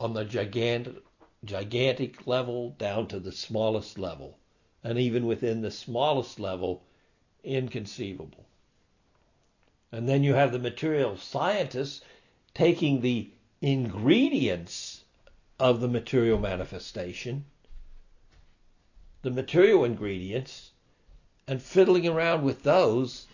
on 0.00 0.14
the 0.14 0.24
gigantic 0.24 1.02
gigantic 1.44 2.26
level 2.26 2.70
down 2.78 3.08
to 3.08 3.18
the 3.18 3.32
smallest 3.32 3.98
level, 3.98 4.38
and 4.84 4.98
even 4.98 5.26
within 5.26 5.60
the 5.60 5.70
smallest 5.70 6.38
level, 6.38 6.84
inconceivable. 7.42 8.46
And 9.90 10.08
then 10.08 10.22
you 10.22 10.34
have 10.34 10.52
the 10.52 10.58
material 10.58 11.16
scientists 11.16 12.00
taking 12.54 13.00
the 13.00 13.30
ingredients 13.60 15.02
of 15.58 15.80
the 15.80 15.88
material 15.88 16.38
manifestation, 16.38 17.44
the 19.22 19.30
material 19.30 19.84
ingredients, 19.84 20.70
and 21.46 21.60
fiddling 21.60 22.06
around 22.06 22.44
with 22.44 22.62
those. 22.62 23.26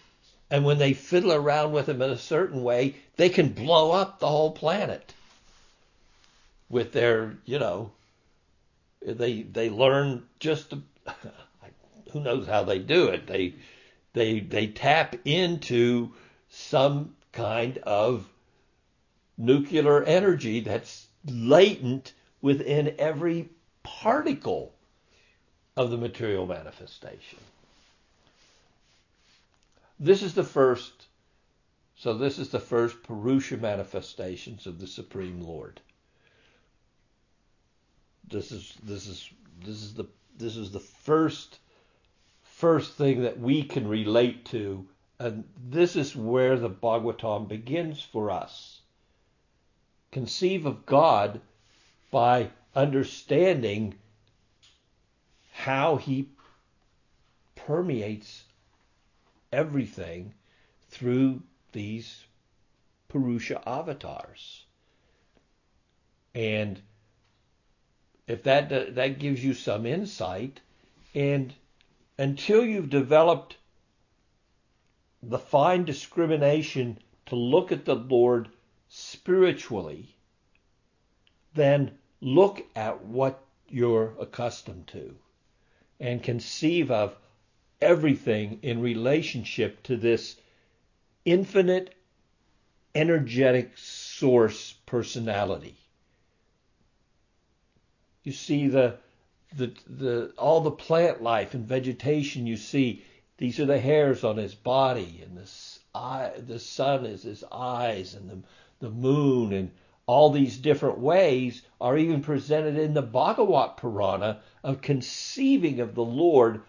And 0.51 0.65
when 0.65 0.79
they 0.79 0.95
fiddle 0.95 1.33
around 1.33 1.73
with 1.73 1.87
them 1.87 2.01
in 2.01 2.11
a 2.11 2.19
certain 2.19 2.63
way, 2.63 2.95
they 3.17 3.29
can 3.29 3.51
blow 3.51 3.93
up 3.93 4.19
the 4.19 4.29
whole 4.29 4.53
planet 4.53 5.13
with 6.71 6.93
their, 6.93 7.37
you 7.45 7.59
know, 7.59 7.93
they 9.03 9.43
they 9.43 9.71
learn 9.71 10.25
just 10.41 10.71
to, 10.71 10.83
who 12.13 12.21
knows 12.21 12.47
how 12.47 12.65
they 12.65 12.79
do 12.79 13.09
it. 13.09 13.27
They 13.27 13.55
they 14.15 14.41
they 14.41 14.67
tap 14.69 15.17
into 15.25 16.13
some 16.49 17.15
kind 17.33 17.79
of 17.79 18.27
nuclear 19.37 20.03
energy 20.03 20.61
that's 20.61 21.07
latent 21.27 22.13
within 22.41 22.95
every 22.99 23.49
particle 23.83 24.75
of 25.77 25.91
the 25.91 25.97
material 25.97 26.47
manifestation. 26.47 27.39
This 30.01 30.23
is 30.23 30.35
the 30.35 30.45
first, 30.45 31.07
so 31.97 32.17
this 32.17 32.39
is 32.39 32.51
the 32.51 32.61
first 32.61 33.03
Purusha 33.03 33.57
manifestations 33.57 34.67
of 34.67 34.79
the 34.79 34.87
Supreme 34.87 35.41
Lord. 35.41 35.81
This 38.29 38.53
is 38.53 38.75
this 38.83 39.07
is 39.09 39.29
this 39.65 39.83
is 39.83 39.95
the 39.95 40.05
this 40.37 40.57
is 40.57 40.71
the 40.71 40.81
first 40.81 41.59
first 42.43 42.95
thing 42.95 43.23
that 43.23 43.41
we 43.41 43.63
can 43.65 43.89
relate 43.89 44.45
to, 44.47 44.87
and 45.19 45.45
this 45.69 45.97
is 45.97 46.15
where 46.15 46.57
the 46.57 46.71
Bhagavatam 46.71 47.49
begins 47.49 48.01
for 48.01 48.31
us. 48.31 48.81
Conceive 50.13 50.65
of 50.65 50.87
God 50.87 51.41
by 52.11 52.51
understanding 52.75 53.95
how 55.53 55.97
he 55.97 56.29
permeates 57.57 58.45
everything 59.53 60.35
through 60.89 61.43
these 61.73 62.25
Purusha 63.09 63.63
avatars. 63.67 64.65
And 66.35 66.81
if 68.27 68.43
that 68.43 68.95
that 68.95 69.19
gives 69.19 69.43
you 69.43 69.55
some 69.55 69.87
insight 69.87 70.61
and 71.15 71.55
until 72.19 72.65
you've 72.65 72.91
developed 72.91 73.57
the 75.23 75.39
fine 75.39 75.85
discrimination 75.85 76.99
to 77.27 77.37
look 77.37 77.73
at 77.73 77.85
the 77.85 77.95
Lord 77.97 78.49
spiritually, 78.89 80.15
then 81.55 81.99
look 82.21 82.65
at 82.77 83.05
what 83.05 83.43
you're 83.69 84.15
accustomed 84.21 84.87
to 84.89 85.15
and 86.01 86.23
conceive 86.23 86.91
of 86.91 87.17
everything 87.81 88.59
in 88.63 88.81
relationship 88.81 89.83
to 89.85 89.97
this 89.97 90.37
infinite 91.25 91.95
energetic 92.95 93.73
source 93.77 94.75
personality. 94.87 95.77
You 98.25 98.33
see 98.33 98.69
the 98.69 98.99
the 99.57 99.73
the 99.87 100.33
all 100.37 100.61
the 100.61 100.71
plant 100.71 101.23
life 101.23 101.55
and 101.55 101.67
vegetation 101.67 102.47
you 102.47 102.57
see 102.57 103.03
these 103.39 103.59
are 103.59 103.67
the 103.67 103.81
hairs 103.81 104.25
on 104.25 104.37
his 104.37 104.55
body 104.55 105.23
and 105.25 105.39
the 105.39 105.51
eye 105.95 106.33
the 106.37 106.59
sun 106.59 107.07
is 107.07 107.23
his 107.23 107.43
eyes 107.51 108.15
and 108.15 108.29
the 108.29 108.39
the 108.81 108.91
moon 108.91 109.53
and 109.55 109.71
all 110.07 110.31
these 110.31 110.59
different 110.59 110.99
ways 110.99 111.63
are 111.81 111.97
even 111.97 112.23
presented 112.23 112.79
in 112.79 112.95
the 112.95 113.03
Bhagavat 113.03 113.77
Purana 113.77 114.41
of 114.65 114.81
conceiving 114.81 115.81
of 115.81 115.95
the 115.95 116.05
Lord 116.05 116.63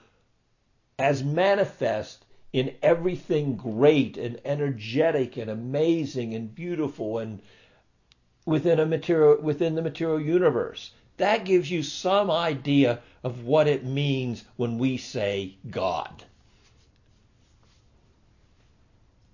as 1.00 1.24
manifest 1.24 2.26
in 2.52 2.76
everything 2.84 3.56
great 3.56 4.18
and 4.18 4.40
energetic 4.44 5.38
and 5.38 5.50
amazing 5.50 6.34
and 6.36 6.54
beautiful 6.54 7.20
and 7.20 7.42
within 8.46 8.80
a 8.80 8.86
material 8.86 9.42
within 9.42 9.76
the 9.76 9.82
material 9.82 10.20
universe. 10.20 10.92
That 11.18 11.46
gives 11.46 11.70
you 11.70 11.84
some 11.84 12.30
idea 12.30 13.00
of 13.24 13.44
what 13.44 13.68
it 13.68 13.86
means 13.86 14.44
when 14.58 14.78
we 14.78 14.98
say 14.98 15.56
God. 15.70 16.24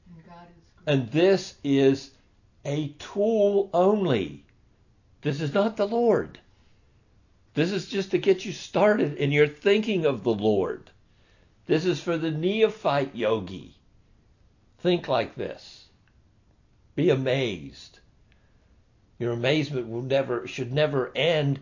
And, 0.08 0.26
God 0.28 0.48
and 0.86 1.12
this 1.12 1.56
is 1.64 2.12
a 2.64 2.90
tool 3.00 3.70
only. 3.74 4.44
This 5.22 5.42
is 5.42 5.54
not 5.54 5.78
the 5.78 5.88
Lord. 5.88 6.40
This 7.54 7.72
is 7.72 7.88
just 7.88 8.12
to 8.12 8.18
get 8.18 8.46
you 8.46 8.52
started 8.52 9.16
in 9.16 9.32
your 9.32 9.48
thinking 9.48 10.06
of 10.06 10.24
the 10.24 10.34
Lord. 10.34 10.90
This 11.66 11.86
is 11.86 12.00
for 12.00 12.18
the 12.18 12.32
neophyte 12.32 13.16
yogi. 13.16 13.76
Think 14.80 15.08
like 15.08 15.36
this. 15.36 15.86
Be 16.96 17.10
amazed. 17.10 18.00
Your 19.18 19.32
amazement 19.32 19.88
will 19.88 20.02
never 20.02 20.46
should 20.48 20.72
never 20.72 21.12
end 21.16 21.60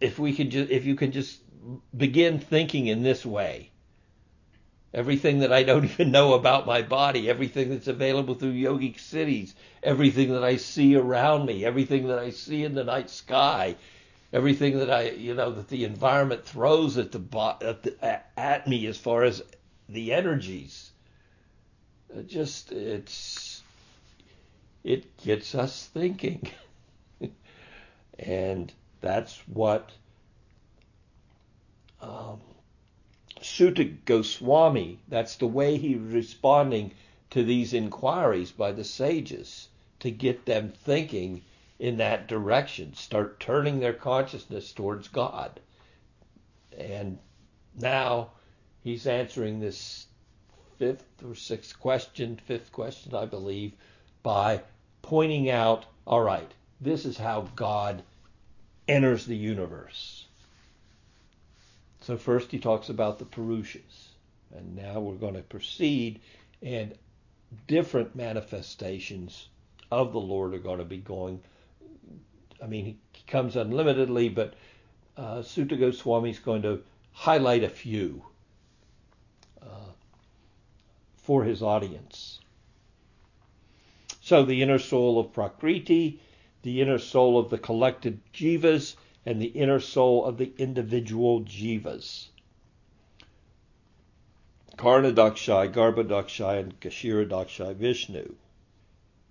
if 0.00 0.18
we 0.18 0.34
can 0.34 0.50
just 0.50 0.70
if 0.70 0.84
you 0.84 0.96
can 0.96 1.12
just 1.12 1.40
begin 1.96 2.38
thinking 2.38 2.86
in 2.86 3.02
this 3.02 3.24
way. 3.24 3.70
Everything 4.92 5.38
that 5.38 5.52
I 5.52 5.62
don't 5.62 5.84
even 5.90 6.10
know 6.10 6.34
about 6.34 6.66
my 6.66 6.82
body, 6.82 7.30
everything 7.30 7.70
that's 7.70 7.86
available 7.86 8.34
through 8.34 8.52
yogic 8.52 8.96
siddhis, 8.96 9.54
everything 9.82 10.32
that 10.32 10.44
I 10.44 10.56
see 10.56 10.96
around 10.96 11.46
me, 11.46 11.64
everything 11.64 12.08
that 12.08 12.18
I 12.18 12.30
see 12.30 12.64
in 12.64 12.74
the 12.74 12.84
night 12.84 13.08
sky, 13.08 13.76
everything 14.32 14.78
that 14.78 14.90
I, 14.90 15.10
you 15.10 15.34
know, 15.34 15.52
that 15.52 15.68
the 15.68 15.84
environment 15.84 16.44
throws 16.44 16.96
at 16.96 17.12
the, 17.12 17.56
at, 17.62 17.82
the, 17.82 18.20
at 18.38 18.66
me 18.66 18.86
as 18.86 18.96
far 18.96 19.24
as 19.24 19.42
the 19.88 20.12
energies. 20.12 20.90
It 22.14 22.28
just 22.28 22.72
it's 22.72 23.62
it 24.82 25.16
gets 25.18 25.54
us 25.54 25.86
thinking, 25.92 26.48
and 28.18 28.72
that's 29.00 29.38
what 29.46 29.90
um, 32.00 32.40
Suta 33.42 33.84
Goswami. 33.84 34.98
That's 35.08 35.36
the 35.36 35.46
way 35.46 35.76
he's 35.76 35.98
responding 35.98 36.92
to 37.30 37.44
these 37.44 37.74
inquiries 37.74 38.50
by 38.50 38.72
the 38.72 38.84
sages 38.84 39.68
to 40.00 40.10
get 40.10 40.46
them 40.46 40.72
thinking 40.84 41.42
in 41.80 41.96
that 41.96 42.28
direction, 42.28 42.92
start 42.92 43.40
turning 43.40 43.80
their 43.80 43.94
consciousness 43.94 44.70
towards 44.70 45.08
God. 45.08 45.58
And 46.76 47.18
now 47.74 48.32
he's 48.84 49.06
answering 49.06 49.60
this 49.60 50.06
fifth 50.78 51.24
or 51.24 51.34
sixth 51.34 51.80
question, 51.80 52.38
fifth 52.46 52.70
question, 52.70 53.14
I 53.14 53.24
believe, 53.24 53.72
by 54.22 54.60
pointing 55.00 55.48
out 55.48 55.86
all 56.06 56.20
right, 56.20 56.50
this 56.82 57.06
is 57.06 57.16
how 57.16 57.48
God 57.56 58.02
enters 58.86 59.24
the 59.24 59.36
universe. 59.36 60.26
So, 62.02 62.18
first 62.18 62.50
he 62.50 62.58
talks 62.58 62.90
about 62.90 63.18
the 63.18 63.24
Purushas. 63.24 64.08
And 64.54 64.76
now 64.76 65.00
we're 65.00 65.14
going 65.14 65.34
to 65.34 65.42
proceed, 65.42 66.20
and 66.60 66.92
different 67.68 68.16
manifestations 68.16 69.48
of 69.90 70.12
the 70.12 70.20
Lord 70.20 70.54
are 70.54 70.58
going 70.58 70.78
to 70.78 70.84
be 70.84 70.98
going 70.98 71.40
I 72.62 72.66
mean, 72.66 72.84
he 72.84 73.22
comes 73.26 73.56
unlimitedly, 73.56 74.28
but 74.28 74.54
uh, 75.16 75.42
Suta 75.42 75.76
Goswami 75.76 76.30
is 76.30 76.38
going 76.38 76.62
to 76.62 76.82
highlight 77.12 77.64
a 77.64 77.68
few 77.68 78.24
uh, 79.62 79.92
for 81.16 81.44
his 81.44 81.62
audience. 81.62 82.40
So, 84.20 84.44
the 84.44 84.62
inner 84.62 84.78
soul 84.78 85.18
of 85.18 85.32
Prakriti, 85.32 86.20
the 86.62 86.80
inner 86.80 86.98
soul 86.98 87.38
of 87.38 87.50
the 87.50 87.58
collected 87.58 88.20
jivas, 88.32 88.96
and 89.26 89.40
the 89.40 89.46
inner 89.46 89.80
soul 89.80 90.24
of 90.24 90.38
the 90.38 90.52
individual 90.58 91.40
jivas. 91.40 92.28
Karnadakshai, 94.76 95.72
Garbhodakshai, 95.72 96.60
and 96.60 96.80
Kshirodakshai 96.80 97.74
Vishnu. 97.74 98.34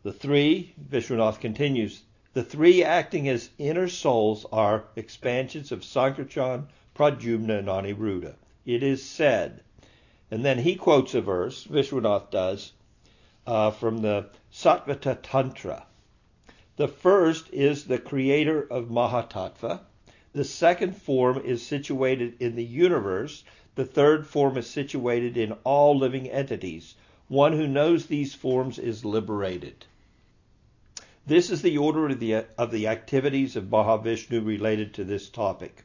The 0.03 0.13
three, 0.13 0.73
Vishwanath 0.89 1.39
continues, 1.39 2.03
the 2.33 2.43
three 2.43 2.83
acting 2.83 3.27
as 3.27 3.49
inner 3.57 3.87
souls 3.87 4.45
are 4.51 4.85
expansions 4.95 5.71
of 5.71 5.81
Sankarshan, 5.81 6.67
Pradyumna, 6.93 7.59
and 7.59 7.67
Aniruddha. 7.67 8.35
It 8.65 8.83
is 8.83 9.03
said, 9.03 9.63
and 10.29 10.45
then 10.45 10.59
he 10.59 10.75
quotes 10.75 11.15
a 11.15 11.21
verse, 11.21 11.65
Vishwanath 11.65 12.29
does, 12.29 12.73
uh, 13.47 13.71
from 13.71 14.03
the 14.03 14.29
Satvata 14.51 15.17
Tantra. 15.23 15.87
The 16.75 16.87
first 16.87 17.51
is 17.51 17.85
the 17.85 17.97
creator 17.97 18.61
of 18.61 18.89
Mahatattva. 18.89 19.79
The 20.33 20.43
second 20.43 20.95
form 20.95 21.41
is 21.43 21.65
situated 21.65 22.35
in 22.39 22.55
the 22.55 22.63
universe. 22.63 23.43
The 23.73 23.85
third 23.85 24.27
form 24.27 24.55
is 24.55 24.67
situated 24.67 25.35
in 25.35 25.53
all 25.63 25.97
living 25.97 26.29
entities. 26.29 26.93
One 27.27 27.53
who 27.53 27.67
knows 27.67 28.05
these 28.05 28.35
forms 28.35 28.77
is 28.77 29.03
liberated. 29.03 29.85
This 31.29 31.51
is 31.51 31.61
the 31.61 31.77
order 31.77 32.07
of 32.07 32.19
the, 32.19 32.47
of 32.57 32.71
the 32.71 32.87
activities 32.87 33.55
of 33.55 33.65
Mahavishnu 33.65 34.43
related 34.43 34.95
to 34.95 35.03
this 35.03 35.29
topic. 35.29 35.83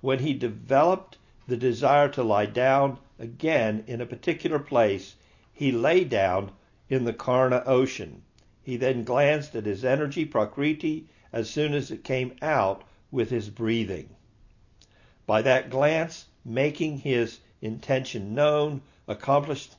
When 0.00 0.20
he 0.20 0.34
developed 0.34 1.18
the 1.48 1.56
desire 1.56 2.08
to 2.10 2.22
lie 2.22 2.46
down 2.46 2.98
again 3.18 3.82
in 3.88 4.00
a 4.00 4.06
particular 4.06 4.60
place, 4.60 5.16
he 5.52 5.72
lay 5.72 6.04
down 6.04 6.52
in 6.88 7.02
the 7.02 7.12
Karna 7.12 7.64
ocean. 7.66 8.22
He 8.62 8.76
then 8.76 9.02
glanced 9.02 9.56
at 9.56 9.66
his 9.66 9.84
energy, 9.84 10.24
Prakriti, 10.24 11.08
as 11.32 11.50
soon 11.50 11.74
as 11.74 11.90
it 11.90 12.04
came 12.04 12.36
out 12.40 12.84
with 13.10 13.30
his 13.30 13.50
breathing. 13.50 14.10
By 15.26 15.42
that 15.42 15.70
glance, 15.70 16.26
making 16.44 16.98
his 16.98 17.40
intention 17.60 18.32
known, 18.32 18.80
accomplished, 19.08 19.74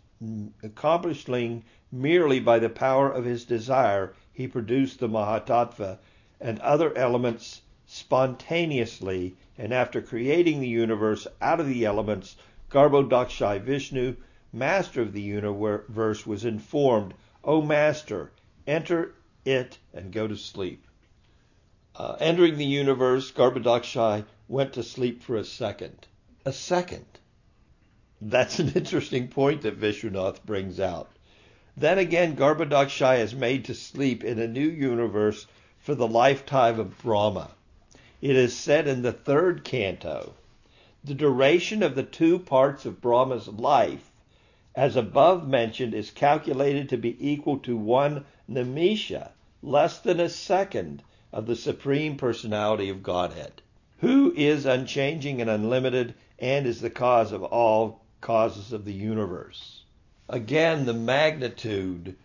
accomplishing 0.62 1.64
merely 1.96 2.42
by 2.42 2.60
the 2.60 2.70
power 2.70 3.10
of 3.10 3.24
his 3.24 3.46
desire, 3.46 4.14
he 4.34 4.48
produced 4.48 5.00
the 5.00 5.08
Mahatattva 5.08 5.98
and 6.42 6.60
other 6.60 6.96
elements 6.98 7.62
spontaneously, 7.86 9.36
and 9.58 9.74
after 9.74 10.02
creating 10.02 10.60
the 10.60 10.68
universe 10.68 11.26
out 11.42 11.62
of 11.62 11.68
the 11.68 11.86
elements, 11.86 12.36
Garbhodakshai 12.70 13.62
Vishnu, 13.62 14.18
master 14.52 15.02
of 15.02 15.14
the 15.14 15.22
universe, 15.22 16.28
was 16.28 16.44
informed, 16.44 17.14
O 17.44 17.62
master, 17.62 18.32
enter 18.68 19.14
it 19.46 19.78
and 19.94 20.12
go 20.12 20.28
to 20.28 20.36
sleep. 20.36 20.86
Uh, 21.96 22.18
entering 22.20 22.58
the 22.58 22.66
universe, 22.66 23.32
Garbhodakshai 23.32 24.26
went 24.50 24.74
to 24.74 24.84
sleep 24.84 25.24
for 25.24 25.38
a 25.38 25.46
second. 25.46 26.08
A 26.44 26.52
second. 26.52 27.06
That's 28.20 28.60
an 28.60 28.70
interesting 28.76 29.30
point 29.30 29.62
that 29.62 29.80
Vishwanath 29.80 30.44
brings 30.44 30.82
out. 30.82 31.10
Then 31.78 31.98
again, 31.98 32.38
Garbhodakshai 32.38 33.20
is 33.20 33.36
made 33.36 33.66
to 33.66 33.74
sleep 33.74 34.24
in 34.24 34.40
a 34.40 34.48
new 34.48 34.70
universe 34.70 35.46
for 35.78 35.94
the 35.94 36.08
lifetime 36.08 36.80
of 36.80 36.98
Brahma. 37.00 37.52
It 38.22 38.38
is 38.38 38.56
said 38.56 38.88
in 38.88 39.02
the 39.02 39.12
third 39.12 39.66
canto, 39.66 40.36
the 41.04 41.14
duration 41.14 41.84
of 41.84 41.96
the 41.96 42.04
two 42.04 42.40
parts 42.40 42.86
of 42.86 43.02
Brahma's 43.02 43.50
life, 43.50 44.10
as 44.74 44.96
above 44.96 45.48
mentioned, 45.48 45.94
is 45.94 46.12
calculated 46.12 46.88
to 46.90 46.98
be 46.98 47.18
equal 47.20 47.60
to 47.60 47.76
one 47.76 48.26
nimisha, 48.50 49.32
less 49.62 50.00
than 50.00 50.20
a 50.22 50.30
second, 50.30 51.04
of 51.34 51.46
the 51.46 51.56
Supreme 51.58 52.16
Personality 52.16 52.90
of 52.90 53.04
Godhead, 53.04 53.62
who 54.00 54.34
is 54.38 54.66
unchanging 54.66 55.42
and 55.42 55.50
unlimited 55.50 56.16
and 56.40 56.66
is 56.66 56.80
the 56.80 56.90
cause 56.90 57.34
of 57.34 57.44
all 57.44 58.02
causes 58.22 58.72
of 58.72 58.86
the 58.86 58.94
universe. 58.94 59.85
Again, 60.28 60.86
the 60.86 60.94
magnitude 60.94 62.16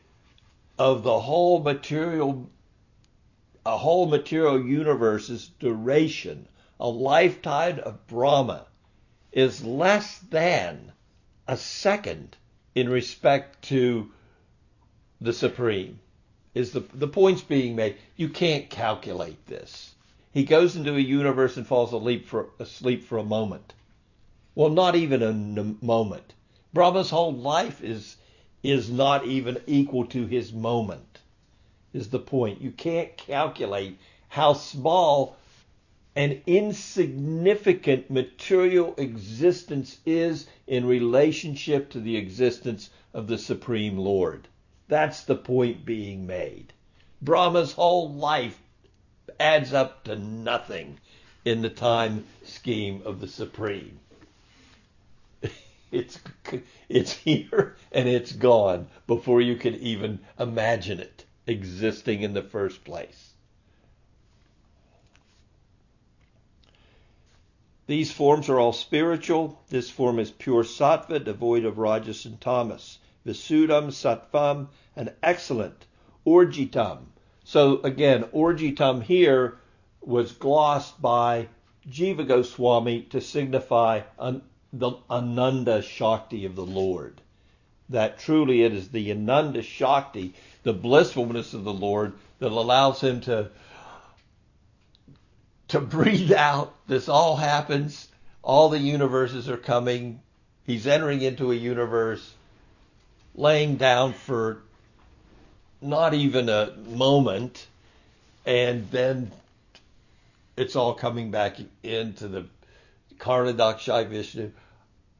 of 0.78 1.02
the 1.02 1.20
whole 1.20 1.60
material 1.62 2.48
a 3.66 3.76
whole 3.76 4.06
material 4.06 4.64
universe's 4.64 5.48
duration, 5.58 6.48
a 6.78 6.88
lifetime 6.88 7.78
of 7.80 8.06
Brahma, 8.06 8.66
is 9.32 9.62
less 9.64 10.18
than 10.18 10.92
a 11.46 11.56
second 11.56 12.36
in 12.74 12.88
respect 12.88 13.62
to 13.62 14.10
the 15.20 15.32
Supreme. 15.32 16.00
Is 16.54 16.72
the, 16.72 16.80
the 16.94 17.06
points 17.06 17.42
being 17.42 17.76
made? 17.76 17.96
You 18.16 18.28
can't 18.28 18.70
calculate 18.70 19.46
this. 19.46 19.94
He 20.32 20.44
goes 20.44 20.74
into 20.74 20.94
a 20.94 21.00
universe 21.00 21.56
and 21.56 21.66
falls 21.66 21.92
asleep 21.92 22.26
for, 22.26 22.48
asleep 22.58 23.04
for 23.04 23.18
a 23.18 23.24
moment. 23.24 23.74
Well, 24.54 24.70
not 24.70 24.96
even 24.96 25.22
a 25.22 25.84
moment. 25.84 26.32
Brahma's 26.72 27.10
whole 27.10 27.34
life 27.34 27.82
is 27.82 28.16
is 28.62 28.90
not 28.90 29.26
even 29.26 29.58
equal 29.66 30.04
to 30.06 30.26
his 30.26 30.52
moment 30.52 31.18
is 31.92 32.10
the 32.10 32.18
point. 32.18 32.60
You 32.60 32.70
can't 32.70 33.16
calculate 33.16 33.98
how 34.28 34.52
small 34.52 35.36
and 36.14 36.40
insignificant 36.46 38.10
material 38.10 38.94
existence 38.96 39.98
is 40.04 40.46
in 40.66 40.84
relationship 40.86 41.90
to 41.90 42.00
the 42.00 42.16
existence 42.16 42.90
of 43.14 43.26
the 43.26 43.38
Supreme 43.38 43.96
Lord. 43.96 44.46
That's 44.88 45.24
the 45.24 45.36
point 45.36 45.84
being 45.84 46.26
made. 46.26 46.72
Brahma's 47.22 47.72
whole 47.72 48.12
life 48.12 48.60
adds 49.38 49.72
up 49.72 50.04
to 50.04 50.16
nothing 50.16 50.98
in 51.44 51.62
the 51.62 51.70
time 51.70 52.24
scheme 52.44 53.02
of 53.04 53.20
the 53.20 53.28
Supreme. 53.28 53.98
It's, 55.90 56.18
it's 56.88 57.12
here 57.24 57.76
and 57.92 58.08
it's 58.08 58.32
gone 58.32 58.88
before 59.06 59.40
you 59.40 59.56
can 59.56 59.74
even 59.76 60.20
imagine 60.38 61.00
it 61.00 61.24
existing 61.46 62.22
in 62.22 62.32
the 62.32 62.42
first 62.42 62.84
place. 62.84 63.30
These 67.86 68.12
forms 68.12 68.48
are 68.48 68.60
all 68.60 68.72
spiritual. 68.72 69.58
This 69.68 69.90
form 69.90 70.20
is 70.20 70.30
pure 70.30 70.62
sattva, 70.62 71.24
devoid 71.24 71.64
of 71.64 71.78
rajas 71.78 72.24
and 72.24 72.40
tamas. 72.40 73.00
Visuddham, 73.26 73.90
sattvam, 73.90 74.68
and 74.94 75.12
excellent. 75.24 75.86
Urjitam. 76.24 77.06
So 77.42 77.80
again, 77.82 78.24
urjitam 78.32 79.02
here 79.02 79.58
was 80.00 80.30
glossed 80.30 81.02
by 81.02 81.48
Jiva 81.88 82.26
Goswami 82.28 83.02
to 83.10 83.20
signify 83.20 84.02
an, 84.20 84.42
the 84.72 84.92
Ananda 85.08 85.82
Shakti 85.82 86.44
of 86.44 86.54
the 86.56 86.66
Lord. 86.66 87.20
That 87.88 88.18
truly 88.18 88.62
it 88.62 88.72
is 88.72 88.88
the 88.88 89.10
Ananda 89.10 89.62
Shakti 89.62 90.34
the 90.62 90.72
blissfulness 90.72 91.54
of 91.54 91.64
the 91.64 91.72
Lord 91.72 92.12
that 92.38 92.52
allows 92.52 93.00
him 93.00 93.20
to 93.22 93.50
to 95.68 95.80
breathe 95.80 96.32
out. 96.32 96.74
This 96.86 97.08
all 97.08 97.36
happens. 97.36 98.08
All 98.42 98.68
the 98.68 98.78
universes 98.78 99.48
are 99.48 99.56
coming. 99.56 100.20
He's 100.66 100.86
entering 100.86 101.22
into 101.22 101.52
a 101.52 101.54
universe, 101.54 102.34
laying 103.34 103.76
down 103.76 104.12
for 104.12 104.62
not 105.80 106.14
even 106.14 106.48
a 106.48 106.74
moment, 106.88 107.66
and 108.44 108.90
then 108.90 109.30
it's 110.56 110.76
all 110.76 110.94
coming 110.94 111.30
back 111.30 111.56
into 111.82 112.28
the 112.28 112.46
Karnadakshai 113.20 114.08
Vishnu. 114.08 114.50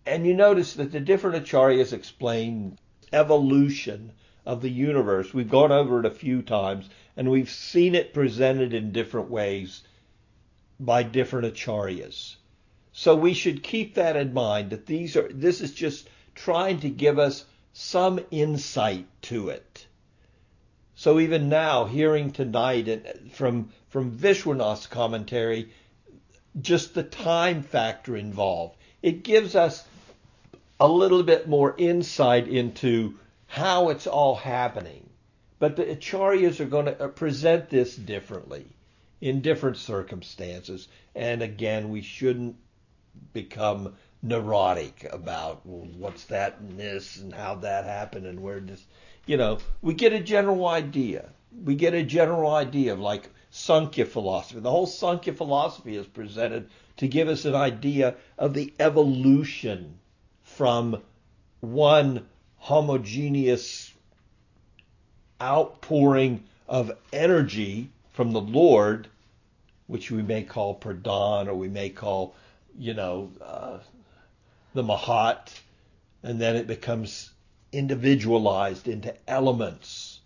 And 0.07 0.27
you 0.27 0.35
notice 0.35 0.75
that 0.75 0.91
the 0.91 1.01
different 1.01 1.45
acharyas 1.45 1.93
explain 1.93 2.79
evolution 3.13 4.13
of 4.47 4.63
the 4.63 4.71
universe. 4.71 5.33
We've 5.33 5.49
gone 5.49 5.71
over 5.71 6.01
it 6.01 6.07
a 6.07 6.11
few 6.11 6.43
times 6.43 6.89
and 7.17 7.31
we've 7.31 7.51
seen 7.51 7.95
it 7.95 8.15
presented 8.15 8.73
in 8.73 8.93
different 8.93 9.31
ways 9.31 9.83
by 10.81 11.03
different 11.03 11.55
acharyas. 11.55 12.37
So 12.93 13.15
we 13.15 13.35
should 13.35 13.63
keep 13.63 13.95
that 13.95 14.17
in 14.17 14.33
mind 14.33 14.71
that 14.71 14.87
these 14.87 15.17
are 15.17 15.29
this 15.29 15.61
is 15.61 15.73
just 15.73 16.09
trying 16.35 16.81
to 16.81 16.89
give 16.89 17.19
us 17.19 17.45
some 17.73 18.21
insight 18.31 19.07
to 19.23 19.51
it. 19.51 19.87
So 20.95 21.21
even 21.21 21.49
now, 21.49 21.85
hearing 21.85 22.33
tonight 22.33 22.89
uh, 22.89 23.13
from 23.33 23.71
from 23.89 24.11
Vishwanath's 24.11 24.87
commentary, 24.87 25.71
just 26.61 26.95
the 26.95 27.03
time 27.03 27.63
factor 27.63 28.17
involved, 28.17 28.77
it 29.03 29.23
gives 29.23 29.55
us 29.55 29.85
a 30.79 30.89
little 30.89 31.23
bit 31.23 31.49
more 31.49 31.75
insight 31.77 32.49
into 32.49 33.19
how 33.47 33.91
it's 33.91 34.07
all 34.07 34.35
happening. 34.35 35.09
But 35.59 35.77
the 35.77 35.85
acharyas 35.85 36.59
are 36.61 36.65
going 36.65 36.87
to 36.87 37.05
uh, 37.05 37.09
present 37.09 37.69
this 37.69 37.95
differently 37.95 38.65
in 39.21 39.43
different 39.43 39.77
circumstances. 39.77 40.89
And 41.15 41.43
again, 41.43 41.91
we 41.91 42.01
shouldn't 42.01 42.57
become 43.33 43.95
neurotic 44.23 45.07
about 45.11 45.65
well, 45.65 45.87
what's 45.99 46.25
that 46.27 46.59
and 46.61 46.79
this 46.79 47.19
and 47.19 47.35
how 47.35 47.57
that 47.57 47.85
happened 47.85 48.27
and 48.27 48.41
where 48.41 48.61
this, 48.61 48.85
you 49.27 49.37
know, 49.37 49.59
we 49.83 49.95
get 49.95 50.13
a 50.13 50.21
general 50.21 50.67
idea. 50.67 51.29
We 51.65 51.75
get 51.75 51.95
a 51.95 52.03
general 52.03 52.55
idea 52.55 52.93
of 52.95 53.01
like 53.01 53.29
Sankhya 53.51 54.07
philosophy. 54.07 54.61
The 54.61 54.71
whole 54.71 54.87
Sankhya 54.87 55.33
philosophy 55.33 55.97
is 55.97 56.07
presented 56.07 56.69
to 56.99 57.09
give 57.09 57.29
us 57.29 57.45
an 57.45 57.55
idea 57.55 58.15
of 58.39 58.55
the 58.55 58.73
evolution 58.79 59.99
from 60.43 61.03
one 61.61 62.27
homogeneous 62.59 63.93
outpouring 65.43 66.45
of 66.69 66.93
energy 67.13 67.89
from 68.13 68.33
the 68.33 68.41
Lord, 68.41 69.09
which 69.87 70.11
we 70.11 70.23
may 70.23 70.43
call 70.43 70.79
pradhan 70.79 71.49
or 71.49 71.55
we 71.55 71.69
may 71.69 71.89
call, 71.89 72.35
you 72.79 72.95
know, 72.95 73.31
uh, 73.43 73.79
the 74.75 74.85
mahat, 74.85 75.51
and 76.23 76.41
then 76.41 76.55
it 76.55 76.67
becomes 76.67 77.31
individualized 77.73 78.87
into 78.87 79.15
elements 79.29 80.20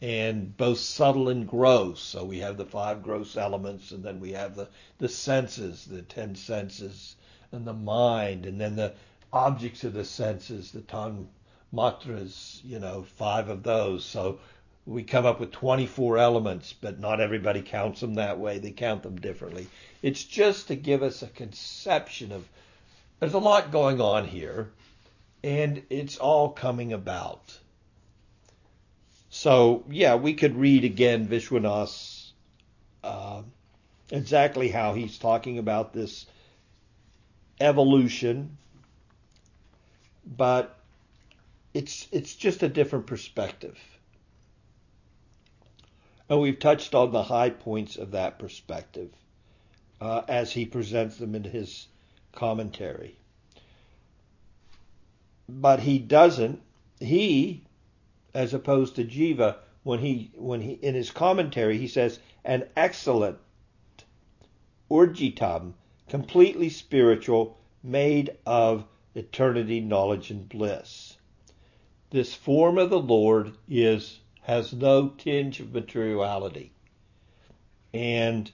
and 0.00 0.56
both 0.56 0.78
subtle 0.78 1.28
and 1.28 1.48
gross. 1.48 2.00
So 2.00 2.24
we 2.24 2.38
have 2.38 2.56
the 2.56 2.64
five 2.64 3.02
gross 3.02 3.36
elements, 3.36 3.90
and 3.90 4.04
then 4.04 4.20
we 4.20 4.32
have 4.32 4.54
the, 4.54 4.68
the 4.98 5.08
senses, 5.08 5.84
the 5.86 6.02
ten 6.02 6.34
senses, 6.34 7.16
and 7.52 7.66
the 7.66 7.72
mind, 7.72 8.46
and 8.46 8.60
then 8.60 8.76
the 8.76 8.94
objects 9.32 9.84
of 9.84 9.92
the 9.92 10.04
senses, 10.04 10.70
the 10.70 10.82
tongue, 10.82 11.28
matras, 11.72 12.60
you 12.64 12.78
know, 12.78 13.04
five 13.16 13.48
of 13.48 13.62
those. 13.62 14.04
So 14.04 14.38
we 14.86 15.02
come 15.02 15.26
up 15.26 15.40
with 15.40 15.50
24 15.52 16.18
elements, 16.18 16.72
but 16.72 16.98
not 16.98 17.20
everybody 17.20 17.60
counts 17.60 18.00
them 18.00 18.14
that 18.14 18.38
way. 18.38 18.58
They 18.58 18.70
count 18.70 19.02
them 19.02 19.16
differently. 19.16 19.66
It's 20.02 20.24
just 20.24 20.68
to 20.68 20.76
give 20.76 21.02
us 21.02 21.22
a 21.22 21.28
conception 21.28 22.32
of 22.32 22.48
there's 23.20 23.34
a 23.34 23.38
lot 23.38 23.72
going 23.72 24.00
on 24.00 24.26
here, 24.26 24.70
and 25.42 25.82
it's 25.90 26.16
all 26.18 26.50
coming 26.50 26.92
about. 26.92 27.58
So, 29.30 29.84
yeah, 29.90 30.16
we 30.16 30.34
could 30.34 30.56
read 30.56 30.84
again 30.84 31.26
Vishwanath's 31.26 32.32
uh, 33.04 33.42
exactly 34.10 34.68
how 34.68 34.94
he's 34.94 35.18
talking 35.18 35.58
about 35.58 35.92
this 35.92 36.26
evolution, 37.60 38.56
but 40.26 40.78
it's 41.74 42.08
it's 42.12 42.34
just 42.36 42.62
a 42.62 42.68
different 42.68 43.06
perspective. 43.06 43.78
And 46.28 46.40
we've 46.40 46.58
touched 46.58 46.94
on 46.94 47.12
the 47.12 47.22
high 47.22 47.50
points 47.50 47.96
of 47.96 48.12
that 48.12 48.38
perspective. 48.38 49.10
uh, 50.00 50.22
as 50.28 50.52
he 50.52 50.64
presents 50.66 51.16
them 51.18 51.34
in 51.34 51.44
his 51.44 51.88
commentary. 52.32 53.16
But 55.48 55.80
he 55.80 55.98
doesn't. 55.98 56.60
He, 57.00 57.64
as 58.34 58.54
opposed 58.54 58.96
to 58.96 59.04
Jiva, 59.04 59.56
when 59.82 60.00
he 60.00 60.30
when 60.34 60.60
he 60.60 60.72
in 60.72 60.94
his 60.94 61.10
commentary 61.10 61.78
he 61.78 61.88
says 61.88 62.20
an 62.44 62.68
excellent 62.76 63.38
urjitam, 64.90 65.74
completely 66.08 66.68
spiritual, 66.68 67.58
made 67.82 68.36
of 68.46 68.86
eternity, 69.14 69.80
knowledge, 69.80 70.30
and 70.30 70.48
bliss. 70.48 71.16
This 72.10 72.34
form 72.34 72.78
of 72.78 72.90
the 72.90 73.00
Lord 73.00 73.52
is 73.68 74.20
has 74.42 74.72
no 74.72 75.10
tinge 75.10 75.60
of 75.60 75.72
materiality. 75.74 76.72
And 77.92 78.50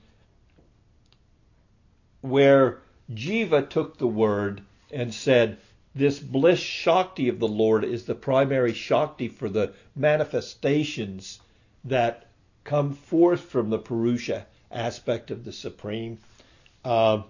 where 2.20 2.82
Jiva 3.12 3.68
took 3.68 3.98
the 3.98 4.08
word 4.08 4.62
and 4.90 5.12
said, 5.12 5.58
this 5.94 6.18
bliss 6.18 6.58
Shakti 6.58 7.28
of 7.28 7.38
the 7.38 7.48
Lord 7.48 7.84
is 7.84 8.04
the 8.04 8.14
primary 8.14 8.72
Shakti 8.72 9.28
for 9.28 9.48
the 9.48 9.72
manifestations 9.94 11.40
that 11.84 12.26
come 12.64 12.94
forth 12.94 13.40
from 13.40 13.70
the 13.70 13.78
Purusha 13.78 14.46
aspect 14.70 15.30
of 15.30 15.44
the 15.44 15.52
Supreme. 15.52 16.18
Uh, 16.84 17.22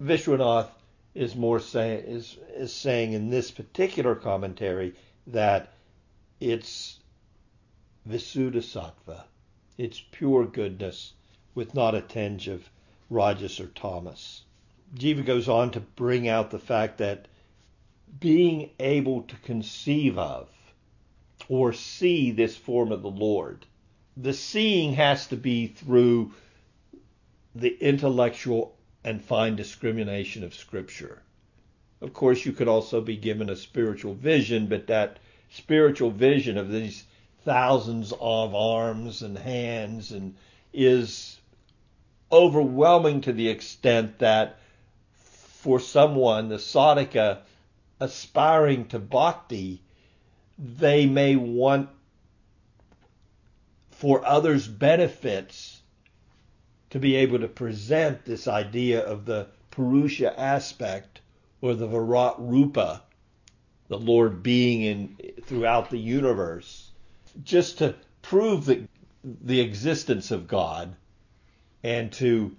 Vishwanath 0.00 0.70
is 1.14 1.36
more 1.36 1.60
saying 1.60 2.04
is 2.06 2.38
is 2.56 2.72
saying 2.72 3.12
in 3.12 3.28
this 3.28 3.50
particular 3.50 4.14
commentary 4.14 4.94
that 5.26 5.74
it's 6.40 6.98
Visuddhasattva, 8.08 9.24
it's 9.78 10.02
pure 10.10 10.46
goodness 10.46 11.12
with 11.54 11.74
not 11.74 11.94
a 11.94 12.00
tinge 12.00 12.48
of 12.48 12.68
rajas 13.10 13.60
or 13.60 13.66
tamas. 13.66 14.42
Jiva 14.94 15.24
goes 15.24 15.48
on 15.48 15.70
to 15.70 15.80
bring 15.80 16.28
out 16.28 16.50
the 16.50 16.58
fact 16.58 16.98
that 16.98 17.26
being 18.20 18.70
able 18.78 19.22
to 19.22 19.36
conceive 19.36 20.18
of 20.18 20.48
or 21.48 21.72
see 21.72 22.30
this 22.30 22.56
form 22.56 22.92
of 22.92 23.02
the 23.02 23.10
Lord, 23.10 23.64
the 24.16 24.34
seeing 24.34 24.92
has 24.94 25.26
to 25.28 25.36
be 25.36 25.66
through 25.66 26.32
the 27.54 27.76
intellectual 27.80 28.76
and 29.02 29.22
fine 29.22 29.56
discrimination 29.56 30.44
of 30.44 30.54
Scripture. 30.54 31.22
Of 32.00 32.12
course, 32.12 32.44
you 32.44 32.52
could 32.52 32.68
also 32.68 33.00
be 33.00 33.16
given 33.16 33.48
a 33.48 33.56
spiritual 33.56 34.14
vision, 34.14 34.66
but 34.66 34.86
that 34.88 35.18
spiritual 35.50 36.10
vision 36.10 36.58
of 36.58 36.70
these 36.70 37.04
thousands 37.44 38.12
of 38.20 38.54
arms 38.54 39.22
and 39.22 39.38
hands 39.38 40.12
and 40.12 40.34
is 40.72 41.38
overwhelming 42.30 43.20
to 43.22 43.32
the 43.32 43.48
extent 43.48 44.18
that 44.18 44.58
for 45.62 45.78
someone, 45.78 46.48
the 46.48 46.56
sadhaka, 46.58 47.38
aspiring 48.00 48.84
to 48.84 48.98
bhakti, 48.98 49.80
they 50.58 51.06
may 51.06 51.36
want 51.36 51.88
for 53.92 54.26
others' 54.26 54.66
benefits 54.66 55.80
to 56.90 56.98
be 56.98 57.14
able 57.14 57.38
to 57.38 57.46
present 57.46 58.24
this 58.24 58.48
idea 58.48 59.06
of 59.06 59.24
the 59.24 59.46
Purusha 59.70 60.38
aspect 60.38 61.20
or 61.60 61.74
the 61.74 61.86
Virat 61.86 62.34
Rupa, 62.40 63.04
the 63.86 63.98
Lord 63.98 64.42
being 64.42 64.82
in 64.82 65.16
throughout 65.44 65.90
the 65.90 65.98
universe, 65.98 66.90
just 67.44 67.78
to 67.78 67.94
prove 68.20 68.66
the, 68.66 68.88
the 69.22 69.60
existence 69.60 70.32
of 70.32 70.48
God 70.48 70.96
and 71.84 72.10
to 72.14 72.56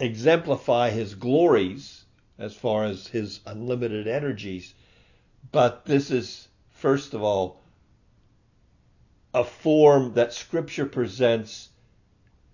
exemplify 0.00 0.90
his 0.90 1.14
glories 1.14 2.03
as 2.38 2.54
far 2.54 2.84
as 2.84 3.06
his 3.06 3.40
unlimited 3.46 4.06
energies. 4.06 4.74
But 5.52 5.84
this 5.84 6.10
is, 6.10 6.48
first 6.70 7.14
of 7.14 7.22
all, 7.22 7.62
a 9.32 9.44
form 9.44 10.14
that 10.14 10.32
Scripture 10.32 10.86
presents 10.86 11.68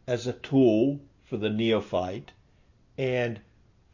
as 0.07 0.27
a 0.27 0.33
tool 0.33 1.01
for 1.25 1.37
the 1.37 1.51
neophyte, 1.51 2.33
and 2.99 3.41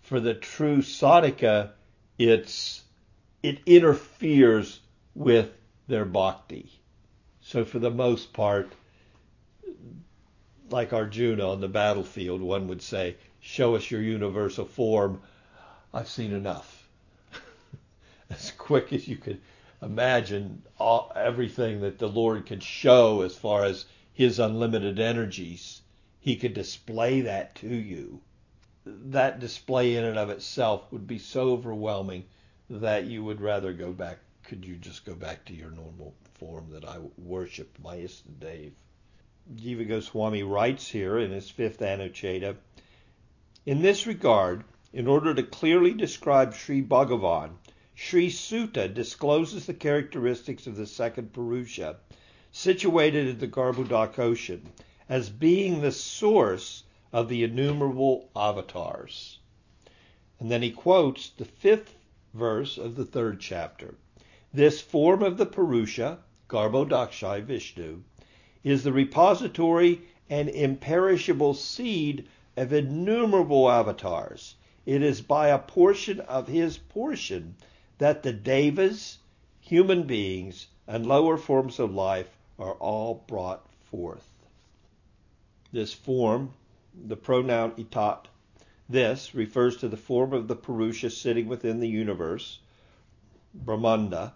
for 0.01 0.21
the 0.21 0.35
true 0.35 0.79
sadhaka, 0.79 1.73
it's 2.19 2.83
it 3.43 3.61
interferes 3.67 4.81
with 5.15 5.51
their 5.89 6.05
bhakti. 6.05 6.71
So 7.41 7.65
for 7.65 7.79
the 7.79 7.91
most 7.91 8.33
part, 8.33 8.73
like 10.71 10.93
Arjuna 10.93 11.49
on 11.49 11.61
the 11.61 11.69
battlefield, 11.69 12.41
one 12.41 12.69
would 12.69 12.83
say, 12.83 13.17
"Show 13.41 13.77
us 13.77 13.91
your 13.91 14.01
universal 14.03 14.65
form." 14.65 15.21
I've 15.97 16.09
seen 16.09 16.33
enough. 16.33 16.89
as 18.31 18.51
quick 18.53 18.93
as 18.93 19.09
you 19.09 19.17
could 19.17 19.41
imagine, 19.81 20.63
all, 20.79 21.11
everything 21.17 21.81
that 21.81 21.99
the 21.99 22.09
Lord 22.09 22.45
could 22.45 22.63
show 22.63 23.23
as 23.23 23.35
far 23.35 23.65
as 23.65 23.87
His 24.13 24.39
unlimited 24.39 25.01
energies 25.01 25.81
he 26.27 26.35
could 26.35 26.55
display 26.55 27.21
that 27.21 27.55
to 27.55 27.69
you. 27.69 28.21
That 28.85 29.39
display 29.39 29.95
in 29.95 30.05
and 30.05 30.19
of 30.19 30.29
itself 30.29 30.91
would 30.91 31.07
be 31.07 31.21
so 31.21 31.51
overwhelming 31.51 32.25
that 32.69 33.07
you 33.07 33.23
would 33.23 33.41
rather 33.41 33.73
go 33.73 33.93
back. 33.93 34.19
Could 34.43 34.65
you 34.65 34.75
just 34.75 35.05
go 35.05 35.15
back 35.15 35.45
to 35.45 35.55
your 35.55 35.71
normal 35.71 36.15
form 36.35 36.71
that 36.73 36.85
I 36.85 36.99
worship, 37.17 37.79
my 37.81 38.09
Dave? 38.41 38.73
Jiva 39.55 39.87
Goswami 39.89 40.43
writes 40.43 40.89
here 40.89 41.17
in 41.17 41.31
his 41.31 41.49
fifth 41.49 41.79
Anucheta, 41.79 42.57
in 43.65 43.81
this 43.81 44.05
regard, 44.09 44.65
in 44.93 45.07
order 45.07 45.35
to 45.35 45.43
clearly 45.43 45.93
describe 45.93 46.55
Sri 46.55 46.81
Bhagavan, 46.81 47.59
Sri 47.95 48.31
Suta 48.31 48.89
discloses 48.89 49.67
the 49.67 49.75
characteristics 49.75 50.67
of 50.67 50.77
the 50.77 50.87
second 50.87 51.33
Purusha, 51.33 51.97
situated 52.53 53.27
in 53.27 53.39
the 53.39 53.49
Garbhodak 53.49 54.19
ocean, 54.19 54.71
as 55.09 55.29
being 55.29 55.81
the 55.81 55.93
source 55.93 56.85
of 57.13 57.29
the 57.29 57.43
innumerable 57.43 58.31
avatars. 58.35 59.41
And 60.39 60.51
then 60.51 60.63
he 60.63 60.71
quotes 60.71 61.31
the 61.31 61.45
fifth 61.45 61.97
verse 62.33 62.79
of 62.79 62.95
the 62.95 63.05
third 63.05 63.41
chapter. 63.41 63.97
This 64.55 64.81
form 64.81 65.23
of 65.23 65.37
the 65.37 65.47
Purusha, 65.47 66.21
Garbhodakshai 66.49 67.43
Vishnu, 67.43 68.03
is 68.63 68.85
the 68.85 68.93
repository 68.93 70.03
and 70.31 70.49
imperishable 70.49 71.55
seed 71.55 72.29
of 72.57 72.73
innumerable 72.73 73.69
avatars. 73.69 74.55
It 74.87 75.03
is 75.03 75.21
by 75.21 75.49
a 75.49 75.59
portion 75.59 76.21
of 76.21 76.49
his 76.49 76.79
portion 76.79 77.57
that 77.99 78.23
the 78.23 78.33
devas, 78.33 79.19
human 79.61 80.05
beings, 80.05 80.69
and 80.87 81.05
lower 81.05 81.37
forms 81.37 81.79
of 81.79 81.93
life 81.93 82.39
are 82.59 82.75
all 82.75 83.25
brought 83.27 83.69
forth 83.91 84.33
this 85.77 85.93
form, 85.93 86.55
the 86.95 87.17
pronoun 87.17 87.73
itat, 87.73 88.27
this 88.89 89.35
refers 89.35 89.77
to 89.77 89.89
the 89.89 89.97
form 89.97 90.33
of 90.33 90.49
the 90.49 90.57
Purusha 90.57 91.11
sitting 91.11 91.49
within 91.49 91.81
the 91.81 91.89
universe, 91.89 92.61
Brahmanda, 93.53 94.33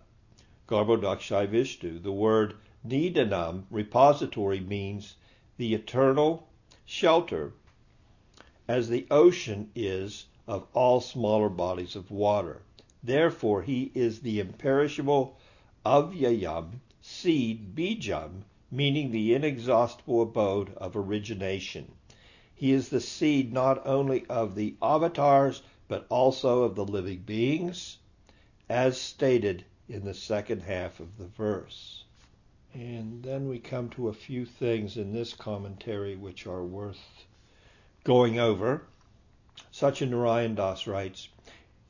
Garbhodakshai 0.69 1.49
Vishnu. 1.49 1.99
The 1.99 2.13
word 2.13 2.57
Nidanam, 2.87 3.65
repository, 3.71 4.61
means 4.61 5.15
the 5.57 5.73
eternal 5.73 6.49
shelter, 6.85 7.55
as 8.69 8.91
the 8.91 9.07
ocean 9.11 9.71
is 9.75 10.27
of 10.51 10.67
all 10.73 11.01
smaller 11.01 11.49
bodies 11.49 11.95
of 11.95 12.11
water. 12.11 12.61
Therefore, 13.05 13.63
he 13.63 13.93
is 13.95 14.19
the 14.19 14.41
imperishable 14.41 15.39
avyayam, 15.87 16.81
seed, 17.01 17.73
bijam, 17.77 18.43
meaning 18.69 19.13
the 19.13 19.33
inexhaustible 19.33 20.23
abode 20.23 20.75
of 20.75 20.97
origination. 20.97 21.93
He 22.53 22.73
is 22.73 22.89
the 22.89 23.01
seed 23.01 23.53
not 23.53 23.87
only 23.87 24.27
of 24.27 24.57
the 24.57 24.75
avatars, 24.83 25.63
but 25.87 26.05
also 26.09 26.65
of 26.65 26.75
the 26.75 26.85
living 26.85 27.21
beings, 27.21 27.99
as 28.69 29.01
stated 29.01 29.65
in 29.89 30.05
the 30.05 30.15
second 30.15 30.63
half 30.63 30.99
of 30.99 31.17
the 31.17 31.29
verse. 31.29 32.03
And 32.75 33.23
then 33.23 33.49
we 33.49 33.61
come 33.61 33.89
to 33.91 34.09
a 34.09 34.13
few 34.13 34.45
things 34.47 34.97
in 34.97 35.13
this 35.13 35.33
commentary 35.33 36.17
which 36.17 36.49
are 36.49 36.65
worth 36.65 37.25
going 38.03 38.41
over. 38.41 38.83
Narayan 39.83 40.55
Das 40.55 40.87
writes, 40.87 41.29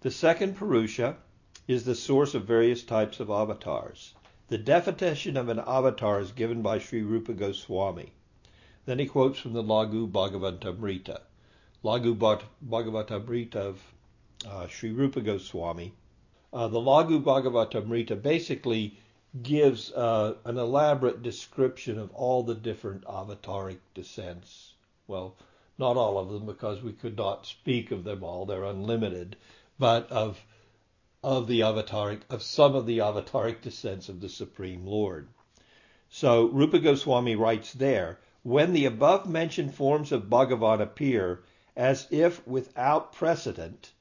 The 0.01 0.11
second 0.11 0.57
Purusha 0.57 1.17
is 1.69 1.85
the 1.85 1.95
source 1.95 2.35
of 2.35 2.45
various 2.45 2.83
types 2.83 3.21
of 3.21 3.31
avatars. 3.31 4.15
The 4.49 4.59
definition 4.59 5.37
of 5.37 5.49
an 5.49 5.61
avatar 5.61 6.19
is 6.21 6.33
given 6.33 6.63
by 6.63 6.79
Sri 6.79 7.03
Rupa 7.03 7.33
Goswami. 7.33 8.13
Then 8.87 8.99
he 8.99 9.07
quotes 9.07 9.39
from 9.39 9.53
the 9.53 9.63
Laghu 9.63 10.11
Bhagavatamrita. 10.11 11.21
Laghu 11.85 12.17
Bhagavatamrita 12.67 13.55
of 13.55 13.81
uh, 14.45 14.67
Sri 14.67 14.91
Rupa 14.91 15.21
Goswami. 15.21 15.93
Uh, 16.53 16.67
the 16.67 16.81
Laghu 16.81 17.23
Bhagavatamrita 17.23 18.21
basically 18.21 18.99
gives 19.43 19.93
uh, 19.93 20.35
an 20.45 20.59
elaborate 20.59 21.23
description 21.23 21.99
of 21.99 22.11
all 22.13 22.43
the 22.43 22.57
different 22.57 23.05
avataric 23.05 23.79
descents. 23.95 24.75
Well, 25.07 25.37
not 25.81 25.97
all 25.97 26.19
of 26.19 26.29
them 26.29 26.47
because 26.47 26.83
we 26.83 26.93
could 26.93 27.17
not 27.17 27.47
speak 27.47 27.91
of 27.91 28.05
them 28.05 28.23
all, 28.23 28.47
they're 28.47 28.65
unlimited, 28.65 29.35
but 29.79 30.09
of 30.13 30.45
of 31.23 31.47
the 31.49 31.61
avataric 31.61 32.21
of 32.31 32.43
some 32.43 32.75
of 32.75 32.87
the 32.87 32.99
avataric 32.99 33.61
descents 33.63 34.09
of 34.09 34.21
the 34.21 34.29
Supreme 34.29 34.87
Lord. 34.87 35.29
So 36.09 36.47
Rupa 36.47 36.79
Goswami 36.79 37.35
writes 37.35 37.73
there, 37.73 38.21
when 38.43 38.73
the 38.73 38.87
above 38.87 39.29
mentioned 39.29 39.75
forms 39.75 40.13
of 40.13 40.31
Bhagavan 40.31 40.81
appear 40.81 41.43
as 41.77 42.07
if 42.11 42.47
without 42.47 43.13
precedent, 43.13 43.93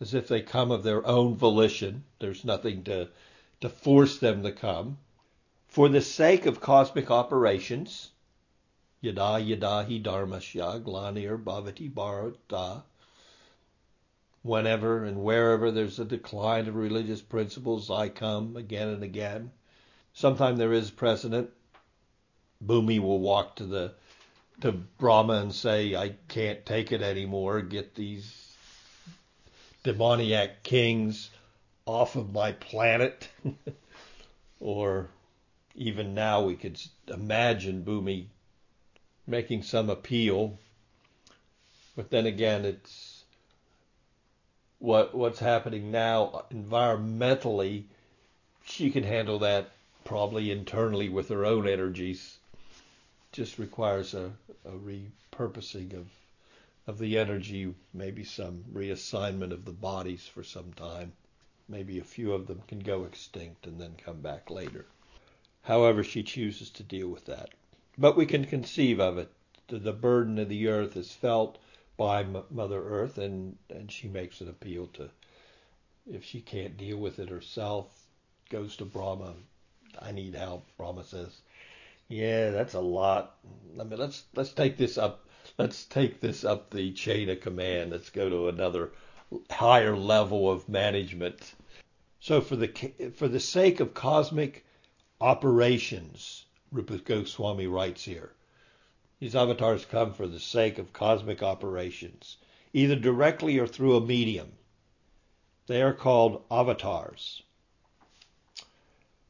as 0.00 0.14
if 0.14 0.28
they 0.28 0.40
come 0.40 0.70
of 0.70 0.82
their 0.82 1.06
own 1.06 1.34
volition, 1.36 2.04
there's 2.18 2.44
nothing 2.44 2.84
to, 2.84 3.08
to 3.60 3.68
force 3.68 4.18
them 4.18 4.42
to 4.42 4.52
come, 4.52 4.98
for 5.66 5.88
the 5.88 6.00
sake 6.00 6.46
of 6.46 6.60
cosmic 6.60 7.10
operations, 7.10 8.10
yada 9.00 9.38
yada 9.40 9.84
hi 9.84 9.98
dharmasya 9.98 10.82
glanir 10.82 11.38
bhavati 11.38 11.92
bharata, 11.92 12.82
whenever 14.42 15.04
and 15.04 15.22
wherever 15.22 15.70
there's 15.70 15.98
a 15.98 16.04
decline 16.04 16.68
of 16.68 16.74
religious 16.74 17.22
principles, 17.22 17.90
I 17.90 18.08
come 18.08 18.56
again 18.56 18.88
and 18.88 19.02
again. 19.02 19.52
Sometimes 20.12 20.58
there 20.58 20.72
is 20.72 20.90
precedent. 20.90 21.50
Bhumi 22.64 23.00
will 23.00 23.20
walk 23.20 23.56
to 23.56 23.64
the 23.64 23.94
to 24.60 24.72
Brahma 24.72 25.34
and 25.34 25.54
say, 25.54 25.96
I 25.96 26.16
can't 26.28 26.66
take 26.66 26.92
it 26.92 27.00
anymore. 27.00 27.62
Get 27.62 27.94
these 27.94 28.54
demoniac 29.82 30.62
kings 30.62 31.30
off 31.86 32.16
of 32.16 32.34
my 32.34 32.52
planet. 32.52 33.28
or 34.60 35.08
even 35.74 36.12
now 36.12 36.42
we 36.42 36.56
could 36.56 36.78
imagine 37.08 37.82
Bhumi 37.82 38.26
making 39.30 39.62
some 39.62 39.88
appeal. 39.88 40.58
But 41.94 42.10
then 42.10 42.26
again, 42.26 42.64
it's 42.64 43.22
what 44.80 45.14
what's 45.14 45.38
happening 45.38 45.90
now 45.90 46.46
environmentally. 46.50 47.84
She 48.64 48.90
can 48.90 49.04
handle 49.04 49.38
that 49.38 49.70
probably 50.04 50.50
internally 50.50 51.08
with 51.08 51.28
her 51.28 51.46
own 51.46 51.68
energies. 51.68 52.38
Just 53.32 53.58
requires 53.58 54.14
a, 54.14 54.32
a 54.64 54.72
repurposing 54.72 55.94
of 55.94 56.08
of 56.86 56.98
the 56.98 57.18
energy, 57.18 57.72
maybe 57.94 58.24
some 58.24 58.64
reassignment 58.72 59.52
of 59.52 59.64
the 59.64 59.72
bodies 59.72 60.26
for 60.26 60.42
some 60.42 60.72
time. 60.72 61.12
Maybe 61.68 62.00
a 62.00 62.04
few 62.04 62.32
of 62.32 62.48
them 62.48 62.62
can 62.66 62.80
go 62.80 63.04
extinct 63.04 63.68
and 63.68 63.80
then 63.80 63.94
come 63.96 64.20
back 64.20 64.50
later. 64.50 64.86
However, 65.62 66.02
she 66.02 66.24
chooses 66.24 66.70
to 66.70 66.82
deal 66.82 67.08
with 67.08 67.26
that. 67.26 67.50
But 67.98 68.16
we 68.16 68.24
can 68.24 68.44
conceive 68.44 69.00
of 69.00 69.18
it. 69.18 69.30
The 69.66 69.92
burden 69.92 70.38
of 70.38 70.48
the 70.48 70.68
earth 70.68 70.96
is 70.96 71.12
felt 71.12 71.58
by 71.96 72.22
Mother 72.22 72.82
Earth, 72.82 73.18
and, 73.18 73.58
and 73.68 73.90
she 73.92 74.08
makes 74.08 74.40
an 74.40 74.48
appeal 74.48 74.86
to, 74.94 75.10
if 76.10 76.24
she 76.24 76.40
can't 76.40 76.76
deal 76.76 76.96
with 76.96 77.18
it 77.18 77.28
herself, 77.28 78.06
goes 78.48 78.76
to 78.76 78.84
Brahma. 78.84 79.34
I 79.98 80.12
need 80.12 80.34
help. 80.34 80.66
Brahma 80.76 81.04
says, 81.04 81.42
"Yeah, 82.08 82.50
that's 82.50 82.74
a 82.74 82.80
lot. 82.80 83.36
I 83.78 83.84
mean, 83.84 83.98
let's 83.98 84.24
let's 84.34 84.52
take 84.52 84.76
this 84.76 84.96
up. 84.96 85.28
Let's 85.58 85.84
take 85.84 86.20
this 86.20 86.44
up 86.44 86.70
the 86.70 86.92
chain 86.92 87.28
of 87.28 87.40
command. 87.40 87.90
Let's 87.90 88.10
go 88.10 88.30
to 88.30 88.48
another 88.48 88.92
higher 89.50 89.96
level 89.96 90.50
of 90.50 90.68
management." 90.68 91.54
So, 92.20 92.40
for 92.40 92.56
the 92.56 92.68
for 93.14 93.28
the 93.28 93.40
sake 93.40 93.80
of 93.80 93.94
cosmic 93.94 94.64
operations, 95.20 96.46
Rupa 96.72 96.98
Goswami 96.98 97.66
writes 97.66 98.04
here. 98.04 98.32
These 99.18 99.36
avatars 99.36 99.84
come 99.84 100.14
for 100.14 100.26
the 100.26 100.40
sake 100.40 100.78
of 100.78 100.92
cosmic 100.92 101.42
operations, 101.42 102.36
either 102.72 102.96
directly 102.96 103.58
or 103.58 103.66
through 103.66 103.96
a 103.96 104.00
medium. 104.00 104.52
They 105.66 105.82
are 105.82 105.92
called 105.92 106.44
avatars. 106.50 107.42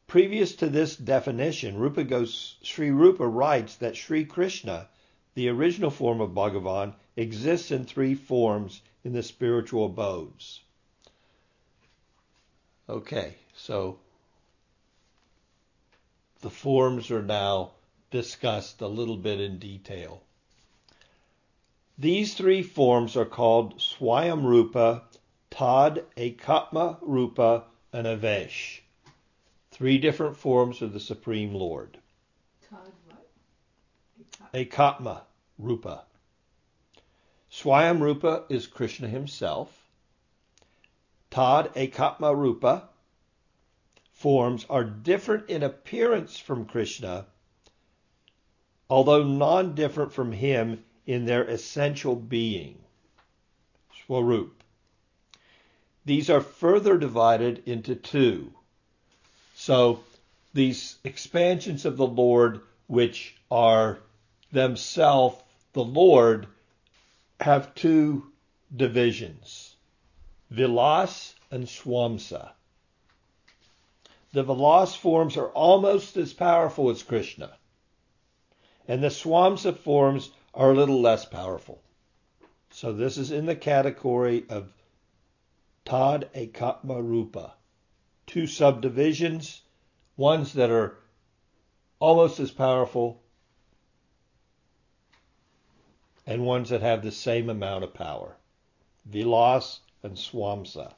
Previous 0.07 0.55
to 0.57 0.68
this 0.68 0.96
definition, 0.96 1.76
Rupa 1.76 2.05
Gos- 2.05 2.57
Sri 2.62 2.90
Rupa 2.90 3.26
writes 3.26 3.76
that 3.76 3.96
Sri 3.96 4.24
Krishna, 4.24 4.88
the 5.35 5.48
original 5.48 5.90
form 5.90 6.20
of 6.20 6.35
Bhagavan, 6.35 6.94
exists 7.16 7.70
in 7.70 7.85
three 7.85 8.14
forms 8.14 8.83
in 9.05 9.12
the 9.12 9.22
spiritual 9.22 9.87
abodes. 9.87 10.61
Okay, 12.88 13.37
so 13.55 14.00
the 16.40 16.50
forms 16.50 17.11
are 17.11 17.22
now 17.22 17.72
discussed 18.11 18.81
a 18.81 18.87
little 18.87 19.16
bit 19.16 19.40
in 19.40 19.59
detail. 19.59 20.22
These 21.98 22.35
three 22.35 22.62
forms 22.62 23.16
are 23.16 23.26
called 23.26 23.79
Swayam 23.79 24.44
Rupa, 24.44 25.03
Tad, 25.50 26.05
Ekatma 26.16 26.98
Rupa, 27.03 27.64
and 27.92 28.07
Avesh. 28.07 28.81
Three 29.70 29.98
different 29.98 30.37
forms 30.37 30.81
of 30.81 30.92
the 30.92 31.00
Supreme 31.00 31.55
Lord. 31.55 31.98
Tad 32.68 32.92
what? 33.07 34.53
Ekatma 34.55 35.22
Rupa. 35.59 36.05
Swayam 37.53 38.00
Rupa 38.00 38.44
is 38.48 38.66
Krishna 38.66 39.09
himself. 39.09 39.88
Tad 41.31 41.74
Ekatma 41.74 42.35
Rupa 42.35 42.89
forms 44.20 44.66
are 44.68 44.85
different 44.85 45.48
in 45.48 45.62
appearance 45.62 46.38
from 46.38 46.66
Krishna, 46.66 47.24
although 48.90 49.22
non 49.24 49.74
different 49.74 50.12
from 50.12 50.30
him 50.30 50.85
in 51.06 51.24
their 51.24 51.42
essential 51.44 52.14
being. 52.14 52.78
Swarup. 54.04 54.62
These 56.04 56.28
are 56.28 56.42
further 56.42 56.98
divided 56.98 57.62
into 57.64 57.94
two. 57.94 58.52
So 59.54 60.04
these 60.52 60.96
expansions 61.02 61.87
of 61.87 61.96
the 61.96 62.06
Lord, 62.06 62.61
which 62.88 63.35
are 63.50 64.00
themselves 64.52 65.42
the 65.72 65.85
Lord, 65.85 66.46
have 67.40 67.74
two 67.74 68.30
divisions 68.76 69.74
Vilas 70.50 71.35
and 71.50 71.64
Swamsa. 71.64 72.50
The 74.32 74.42
Vilas 74.44 74.94
forms 74.94 75.36
are 75.36 75.50
almost 75.50 76.16
as 76.16 76.32
powerful 76.32 76.88
as 76.90 77.02
Krishna, 77.02 77.58
and 78.86 79.02
the 79.02 79.08
Swamsa 79.08 79.76
forms 79.76 80.30
are 80.54 80.70
a 80.70 80.74
little 80.74 81.00
less 81.00 81.24
powerful. 81.24 81.82
So 82.70 82.92
this 82.92 83.18
is 83.18 83.32
in 83.32 83.46
the 83.46 83.56
category 83.56 84.44
of 84.48 84.72
Tad 85.84 86.30
Ekatma 86.34 87.02
Rupa. 87.02 87.54
Two 88.26 88.46
subdivisions, 88.46 89.62
ones 90.16 90.52
that 90.52 90.70
are 90.70 90.96
almost 91.98 92.38
as 92.38 92.52
powerful 92.52 93.22
and 96.24 96.46
ones 96.46 96.68
that 96.68 96.82
have 96.82 97.02
the 97.02 97.10
same 97.10 97.50
amount 97.50 97.82
of 97.82 97.92
power. 97.92 98.36
Vilas 99.04 99.80
and 100.04 100.16
Swamsa. 100.16 100.94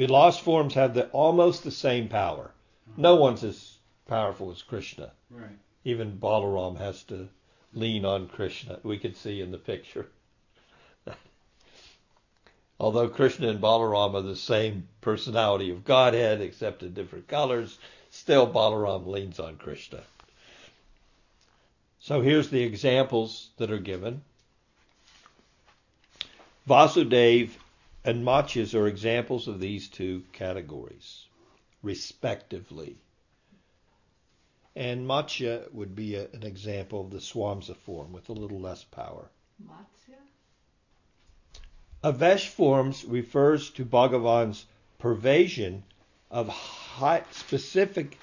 Vilas 0.00 0.38
forms 0.38 0.72
have 0.72 0.94
the, 0.94 1.10
almost 1.10 1.62
the 1.62 1.70
same 1.70 2.08
power. 2.08 2.52
No 2.96 3.12
uh-huh. 3.12 3.20
one's 3.20 3.44
as 3.44 3.76
powerful 4.08 4.50
as 4.50 4.62
Krishna. 4.62 5.10
Right. 5.28 5.58
Even 5.84 6.18
Balaram 6.18 6.78
has 6.78 7.02
to 7.04 7.28
lean 7.74 8.06
on 8.06 8.26
Krishna. 8.26 8.78
We 8.82 8.96
can 8.96 9.14
see 9.14 9.42
in 9.42 9.50
the 9.50 9.58
picture. 9.58 10.06
Although 12.80 13.10
Krishna 13.10 13.48
and 13.48 13.60
Balaram 13.60 14.14
are 14.14 14.22
the 14.22 14.36
same 14.36 14.88
personality 15.02 15.70
of 15.70 15.84
Godhead, 15.84 16.40
except 16.40 16.82
in 16.82 16.94
different 16.94 17.28
colors, 17.28 17.78
still 18.08 18.50
Balaram 18.50 19.06
leans 19.06 19.38
on 19.38 19.58
Krishna. 19.58 20.00
So 21.98 22.22
here's 22.22 22.48
the 22.48 22.62
examples 22.62 23.50
that 23.58 23.70
are 23.70 23.76
given. 23.76 24.22
Vasudev 26.66 27.50
and 28.04 28.24
Matsyas 28.24 28.74
are 28.74 28.86
examples 28.86 29.46
of 29.46 29.60
these 29.60 29.88
two 29.88 30.24
categories, 30.32 31.26
respectively. 31.82 32.96
And 34.74 35.06
Matsya 35.06 35.70
would 35.72 35.94
be 35.94 36.14
a, 36.14 36.28
an 36.30 36.42
example 36.42 37.02
of 37.02 37.10
the 37.10 37.18
Swamsa 37.18 37.76
form 37.76 38.12
with 38.12 38.28
a 38.28 38.32
little 38.32 38.60
less 38.60 38.84
power. 38.84 39.30
Matsya? 39.62 40.16
Avesh 42.02 42.48
forms 42.48 43.04
refers 43.04 43.68
to 43.70 43.84
Bhagavan's 43.84 44.64
pervasion 44.98 45.82
of 46.30 46.48
high, 46.48 47.24
specific, 47.32 48.18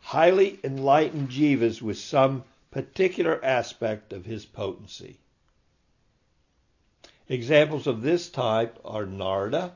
highly 0.00 0.58
enlightened 0.62 1.30
jivas 1.30 1.80
with 1.80 1.96
some 1.96 2.44
particular 2.70 3.42
aspect 3.42 4.12
of 4.12 4.26
his 4.26 4.44
potency. 4.44 5.16
Examples 7.30 7.86
of 7.86 8.00
this 8.00 8.30
type 8.30 8.78
are 8.86 9.04
Narda, 9.04 9.72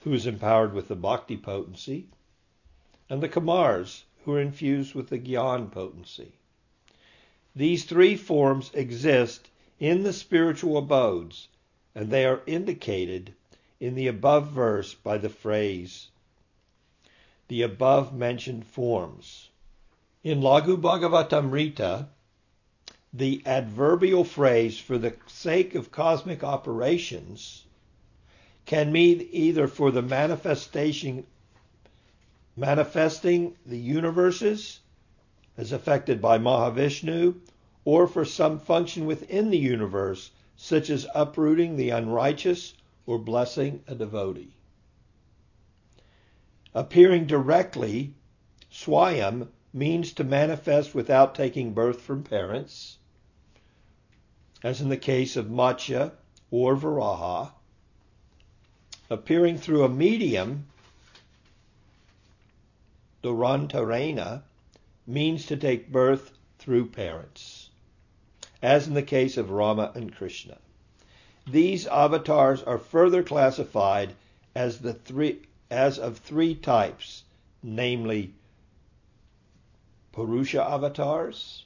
who 0.00 0.12
is 0.12 0.26
empowered 0.26 0.74
with 0.74 0.88
the 0.88 0.96
bhakti 0.96 1.36
potency, 1.36 2.08
and 3.08 3.22
the 3.22 3.28
Kumars, 3.28 4.02
who 4.24 4.32
are 4.32 4.40
infused 4.40 4.94
with 4.94 5.10
the 5.10 5.18
Gyan 5.18 5.70
potency. 5.70 6.32
These 7.54 7.84
three 7.84 8.16
forms 8.16 8.72
exist 8.74 9.48
in 9.78 10.02
the 10.02 10.12
spiritual 10.12 10.76
abodes, 10.76 11.46
and 11.94 12.10
they 12.10 12.24
are 12.24 12.42
indicated 12.46 13.32
in 13.78 13.94
the 13.94 14.08
above 14.08 14.48
verse 14.48 14.92
by 14.92 15.18
the 15.18 15.28
phrase, 15.28 16.08
the 17.46 17.62
above 17.62 18.12
mentioned 18.12 18.66
forms. 18.66 19.50
In 20.24 20.40
Laghu 20.40 20.76
Bhagavatamrita, 20.76 22.08
the 23.16 23.40
adverbial 23.46 24.24
phrase 24.24 24.76
for 24.76 24.98
the 24.98 25.14
sake 25.28 25.76
of 25.76 25.92
cosmic 25.92 26.42
operations 26.42 27.64
can 28.66 28.90
mean 28.90 29.28
either 29.30 29.68
for 29.68 29.92
the 29.92 30.02
manifestation 30.02 31.24
manifesting 32.56 33.56
the 33.64 33.78
universes 33.78 34.80
as 35.56 35.70
affected 35.70 36.20
by 36.20 36.36
Mahavishnu 36.38 37.36
or 37.84 38.08
for 38.08 38.24
some 38.24 38.58
function 38.58 39.06
within 39.06 39.48
the 39.50 39.58
universe 39.58 40.32
such 40.56 40.90
as 40.90 41.06
uprooting 41.14 41.76
the 41.76 41.90
unrighteous 41.90 42.74
or 43.06 43.16
blessing 43.16 43.80
a 43.86 43.94
devotee. 43.94 44.56
Appearing 46.74 47.26
directly, 47.26 48.12
Swayam 48.72 49.46
means 49.72 50.12
to 50.14 50.24
manifest 50.24 50.96
without 50.96 51.34
taking 51.34 51.72
birth 51.72 52.00
from 52.00 52.24
parents, 52.24 52.98
as 54.64 54.80
in 54.80 54.88
the 54.88 54.96
case 54.96 55.36
of 55.36 55.50
Matsya 55.50 56.10
or 56.50 56.74
Varaha. 56.74 57.50
Appearing 59.10 59.58
through 59.58 59.84
a 59.84 59.88
medium, 59.90 60.66
Durantarena, 63.22 64.42
means 65.06 65.44
to 65.46 65.56
take 65.58 65.92
birth 65.92 66.32
through 66.58 66.86
parents, 66.86 67.68
as 68.62 68.88
in 68.88 68.94
the 68.94 69.02
case 69.02 69.36
of 69.36 69.50
Rama 69.50 69.92
and 69.94 70.16
Krishna. 70.16 70.56
These 71.46 71.86
avatars 71.86 72.62
are 72.62 72.78
further 72.78 73.22
classified 73.22 74.14
as 74.54 74.78
the 74.78 74.94
three 74.94 75.42
as 75.70 75.98
of 75.98 76.18
three 76.18 76.54
types, 76.54 77.24
namely 77.62 78.32
Purusha 80.12 80.64
avatars, 80.64 81.64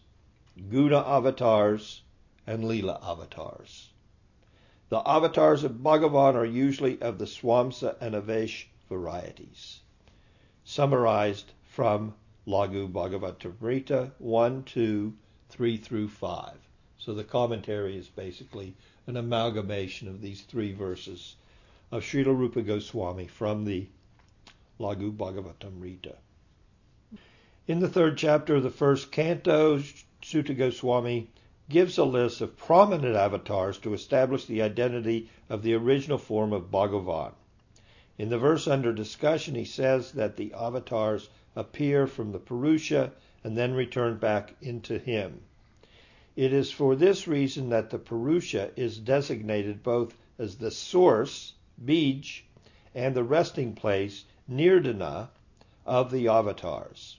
Guna 0.68 0.98
avatars, 1.06 2.02
and 2.48 2.64
Leela 2.64 2.98
avatars. 3.02 3.90
The 4.88 5.06
avatars 5.06 5.64
of 5.64 5.82
Bhagavan 5.82 6.34
are 6.34 6.46
usually 6.46 6.98
of 7.02 7.18
the 7.18 7.26
Swamsa 7.26 7.94
and 8.00 8.14
Avesh 8.14 8.64
varieties. 8.88 9.80
Summarized 10.64 11.52
from 11.64 12.14
Laghu 12.46 12.90
Bhagavatamrita 12.90 14.12
1, 14.16 14.64
2, 14.64 15.14
3 15.50 15.76
through 15.76 16.08
5. 16.08 16.54
So 16.96 17.12
the 17.12 17.22
commentary 17.22 17.98
is 17.98 18.08
basically 18.08 18.74
an 19.06 19.18
amalgamation 19.18 20.08
of 20.08 20.22
these 20.22 20.40
three 20.40 20.72
verses 20.72 21.36
of 21.92 22.02
Srila 22.02 22.34
Rupa 22.34 22.62
Goswami 22.62 23.26
from 23.26 23.66
the 23.66 23.86
Laghu 24.80 25.14
Bhagavatamrita. 25.14 26.16
In 27.66 27.80
the 27.80 27.90
third 27.90 28.16
chapter 28.16 28.56
of 28.56 28.62
the 28.62 28.70
first 28.70 29.12
canto, 29.12 29.82
Suta 30.22 30.54
Goswami 30.54 31.28
gives 31.68 31.98
a 31.98 32.04
list 32.04 32.40
of 32.40 32.56
prominent 32.56 33.14
avatars 33.14 33.78
to 33.78 33.92
establish 33.92 34.46
the 34.46 34.62
identity 34.62 35.28
of 35.50 35.62
the 35.62 35.74
original 35.74 36.16
form 36.16 36.52
of 36.52 36.70
Bhagavan. 36.70 37.32
In 38.16 38.30
the 38.30 38.38
verse 38.38 38.66
under 38.66 38.92
discussion, 38.92 39.54
he 39.54 39.64
says 39.64 40.12
that 40.12 40.36
the 40.36 40.52
avatars 40.54 41.28
appear 41.54 42.06
from 42.06 42.32
the 42.32 42.38
Purusha 42.38 43.12
and 43.44 43.56
then 43.56 43.74
return 43.74 44.16
back 44.16 44.54
into 44.62 44.98
him. 44.98 45.42
It 46.34 46.52
is 46.52 46.72
for 46.72 46.96
this 46.96 47.28
reason 47.28 47.68
that 47.68 47.90
the 47.90 47.98
Purusha 47.98 48.70
is 48.74 48.98
designated 48.98 49.82
both 49.82 50.16
as 50.38 50.56
the 50.56 50.70
source, 50.70 51.52
Bij, 51.84 52.42
and 52.94 53.14
the 53.14 53.24
resting 53.24 53.74
place, 53.74 54.24
Nidhana, 54.50 55.28
of 55.84 56.10
the 56.10 56.28
avatars. 56.28 57.17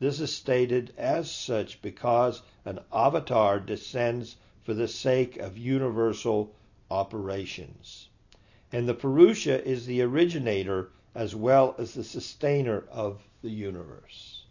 This 0.00 0.18
is 0.18 0.34
stated 0.34 0.94
as 0.96 1.30
such 1.30 1.82
because 1.82 2.40
an 2.64 2.80
avatar 2.90 3.60
descends 3.60 4.36
for 4.62 4.72
the 4.72 4.88
sake 4.88 5.36
of 5.36 5.58
universal 5.58 6.54
operations. 6.90 8.08
And 8.72 8.88
the 8.88 8.94
Purusha 8.94 9.62
is 9.62 9.84
the 9.84 10.00
originator 10.00 10.90
as 11.14 11.36
well 11.36 11.74
as 11.76 11.92
the 11.92 12.02
sustainer 12.02 12.84
of 12.90 13.22
the 13.42 13.50
universe. 13.50 14.44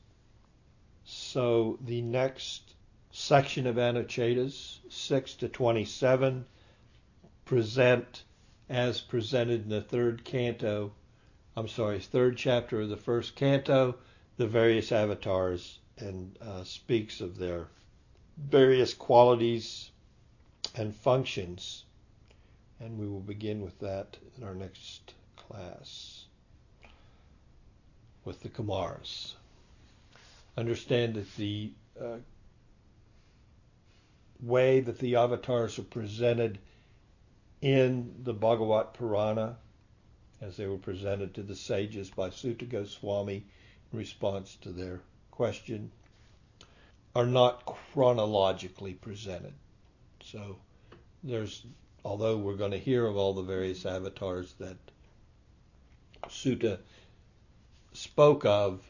So 1.03 1.79
the 1.81 2.03
next 2.03 2.75
section 3.11 3.65
of 3.65 3.77
Anucchedas, 3.77 4.79
6 4.87 5.33
to 5.33 5.49
27, 5.49 6.45
present 7.45 8.23
as 8.69 9.01
presented 9.01 9.63
in 9.63 9.69
the 9.69 9.81
third 9.81 10.23
canto, 10.23 10.91
I'm 11.57 11.67
sorry, 11.67 11.97
third 11.97 12.37
chapter 12.37 12.81
of 12.81 12.89
the 12.89 12.97
first 12.97 13.35
canto, 13.35 13.95
the 14.39 14.47
various 14.47 14.93
avatars 14.93 15.79
and 15.97 16.37
uh, 16.39 16.63
speaks 16.63 17.19
of 17.19 17.37
their 17.37 17.67
various 18.37 18.93
qualities 18.93 19.91
and 20.75 20.95
functions. 20.95 21.83
And 22.79 22.97
we 22.97 23.05
will 23.05 23.19
begin 23.19 23.61
with 23.61 23.77
that 23.79 24.15
in 24.37 24.45
our 24.45 24.55
next 24.55 25.13
class 25.35 26.23
with 28.23 28.41
the 28.41 28.47
Kumaras. 28.47 29.33
Understand 30.55 31.15
that 31.15 31.35
the 31.35 31.71
uh, 32.01 32.19
way 34.41 34.79
that 34.79 34.99
the 34.99 35.17
avatars 35.17 35.77
are 35.79 35.83
presented 35.83 36.59
in 37.61 38.15
the 38.23 38.33
Bhagavat 38.33 38.93
Purana, 38.93 39.57
as 40.39 40.55
they 40.55 40.65
were 40.65 40.77
presented 40.77 41.33
to 41.33 41.43
the 41.43 41.57
sages 41.57 42.09
by 42.09 42.29
Suta 42.29 42.63
Goswami 42.63 43.43
response 43.91 44.57
to 44.61 44.69
their 44.69 45.01
question, 45.31 45.91
are 47.15 47.25
not 47.25 47.65
chronologically 47.65 48.93
presented. 48.93 49.53
So 50.23 50.57
there's, 51.23 51.65
although 52.05 52.37
we're 52.37 52.55
going 52.55 52.71
to 52.71 52.77
hear 52.77 53.05
of 53.05 53.17
all 53.17 53.33
the 53.33 53.41
various 53.41 53.85
avatars 53.85 54.53
that 54.59 54.77
Suta 56.29 56.79
spoke 57.93 58.45
of, 58.45 58.81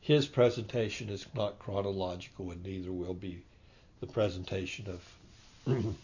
his 0.00 0.26
presentation 0.26 1.10
is 1.10 1.26
not 1.34 1.58
chronological, 1.58 2.50
and 2.50 2.62
neither 2.64 2.90
will 2.90 3.14
be 3.14 3.42
the 4.00 4.06
presentation 4.06 4.86
of 4.88 5.66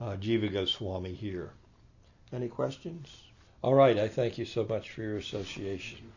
uh, 0.00 0.16
Jiva 0.16 0.52
Goswami 0.52 1.12
here. 1.12 1.50
Any 2.32 2.48
questions? 2.48 3.08
All 3.62 3.74
right, 3.74 3.98
I 3.98 4.08
thank 4.08 4.38
you 4.38 4.44
so 4.44 4.64
much 4.64 4.90
for 4.90 5.02
your 5.02 5.18
association. 5.18 6.14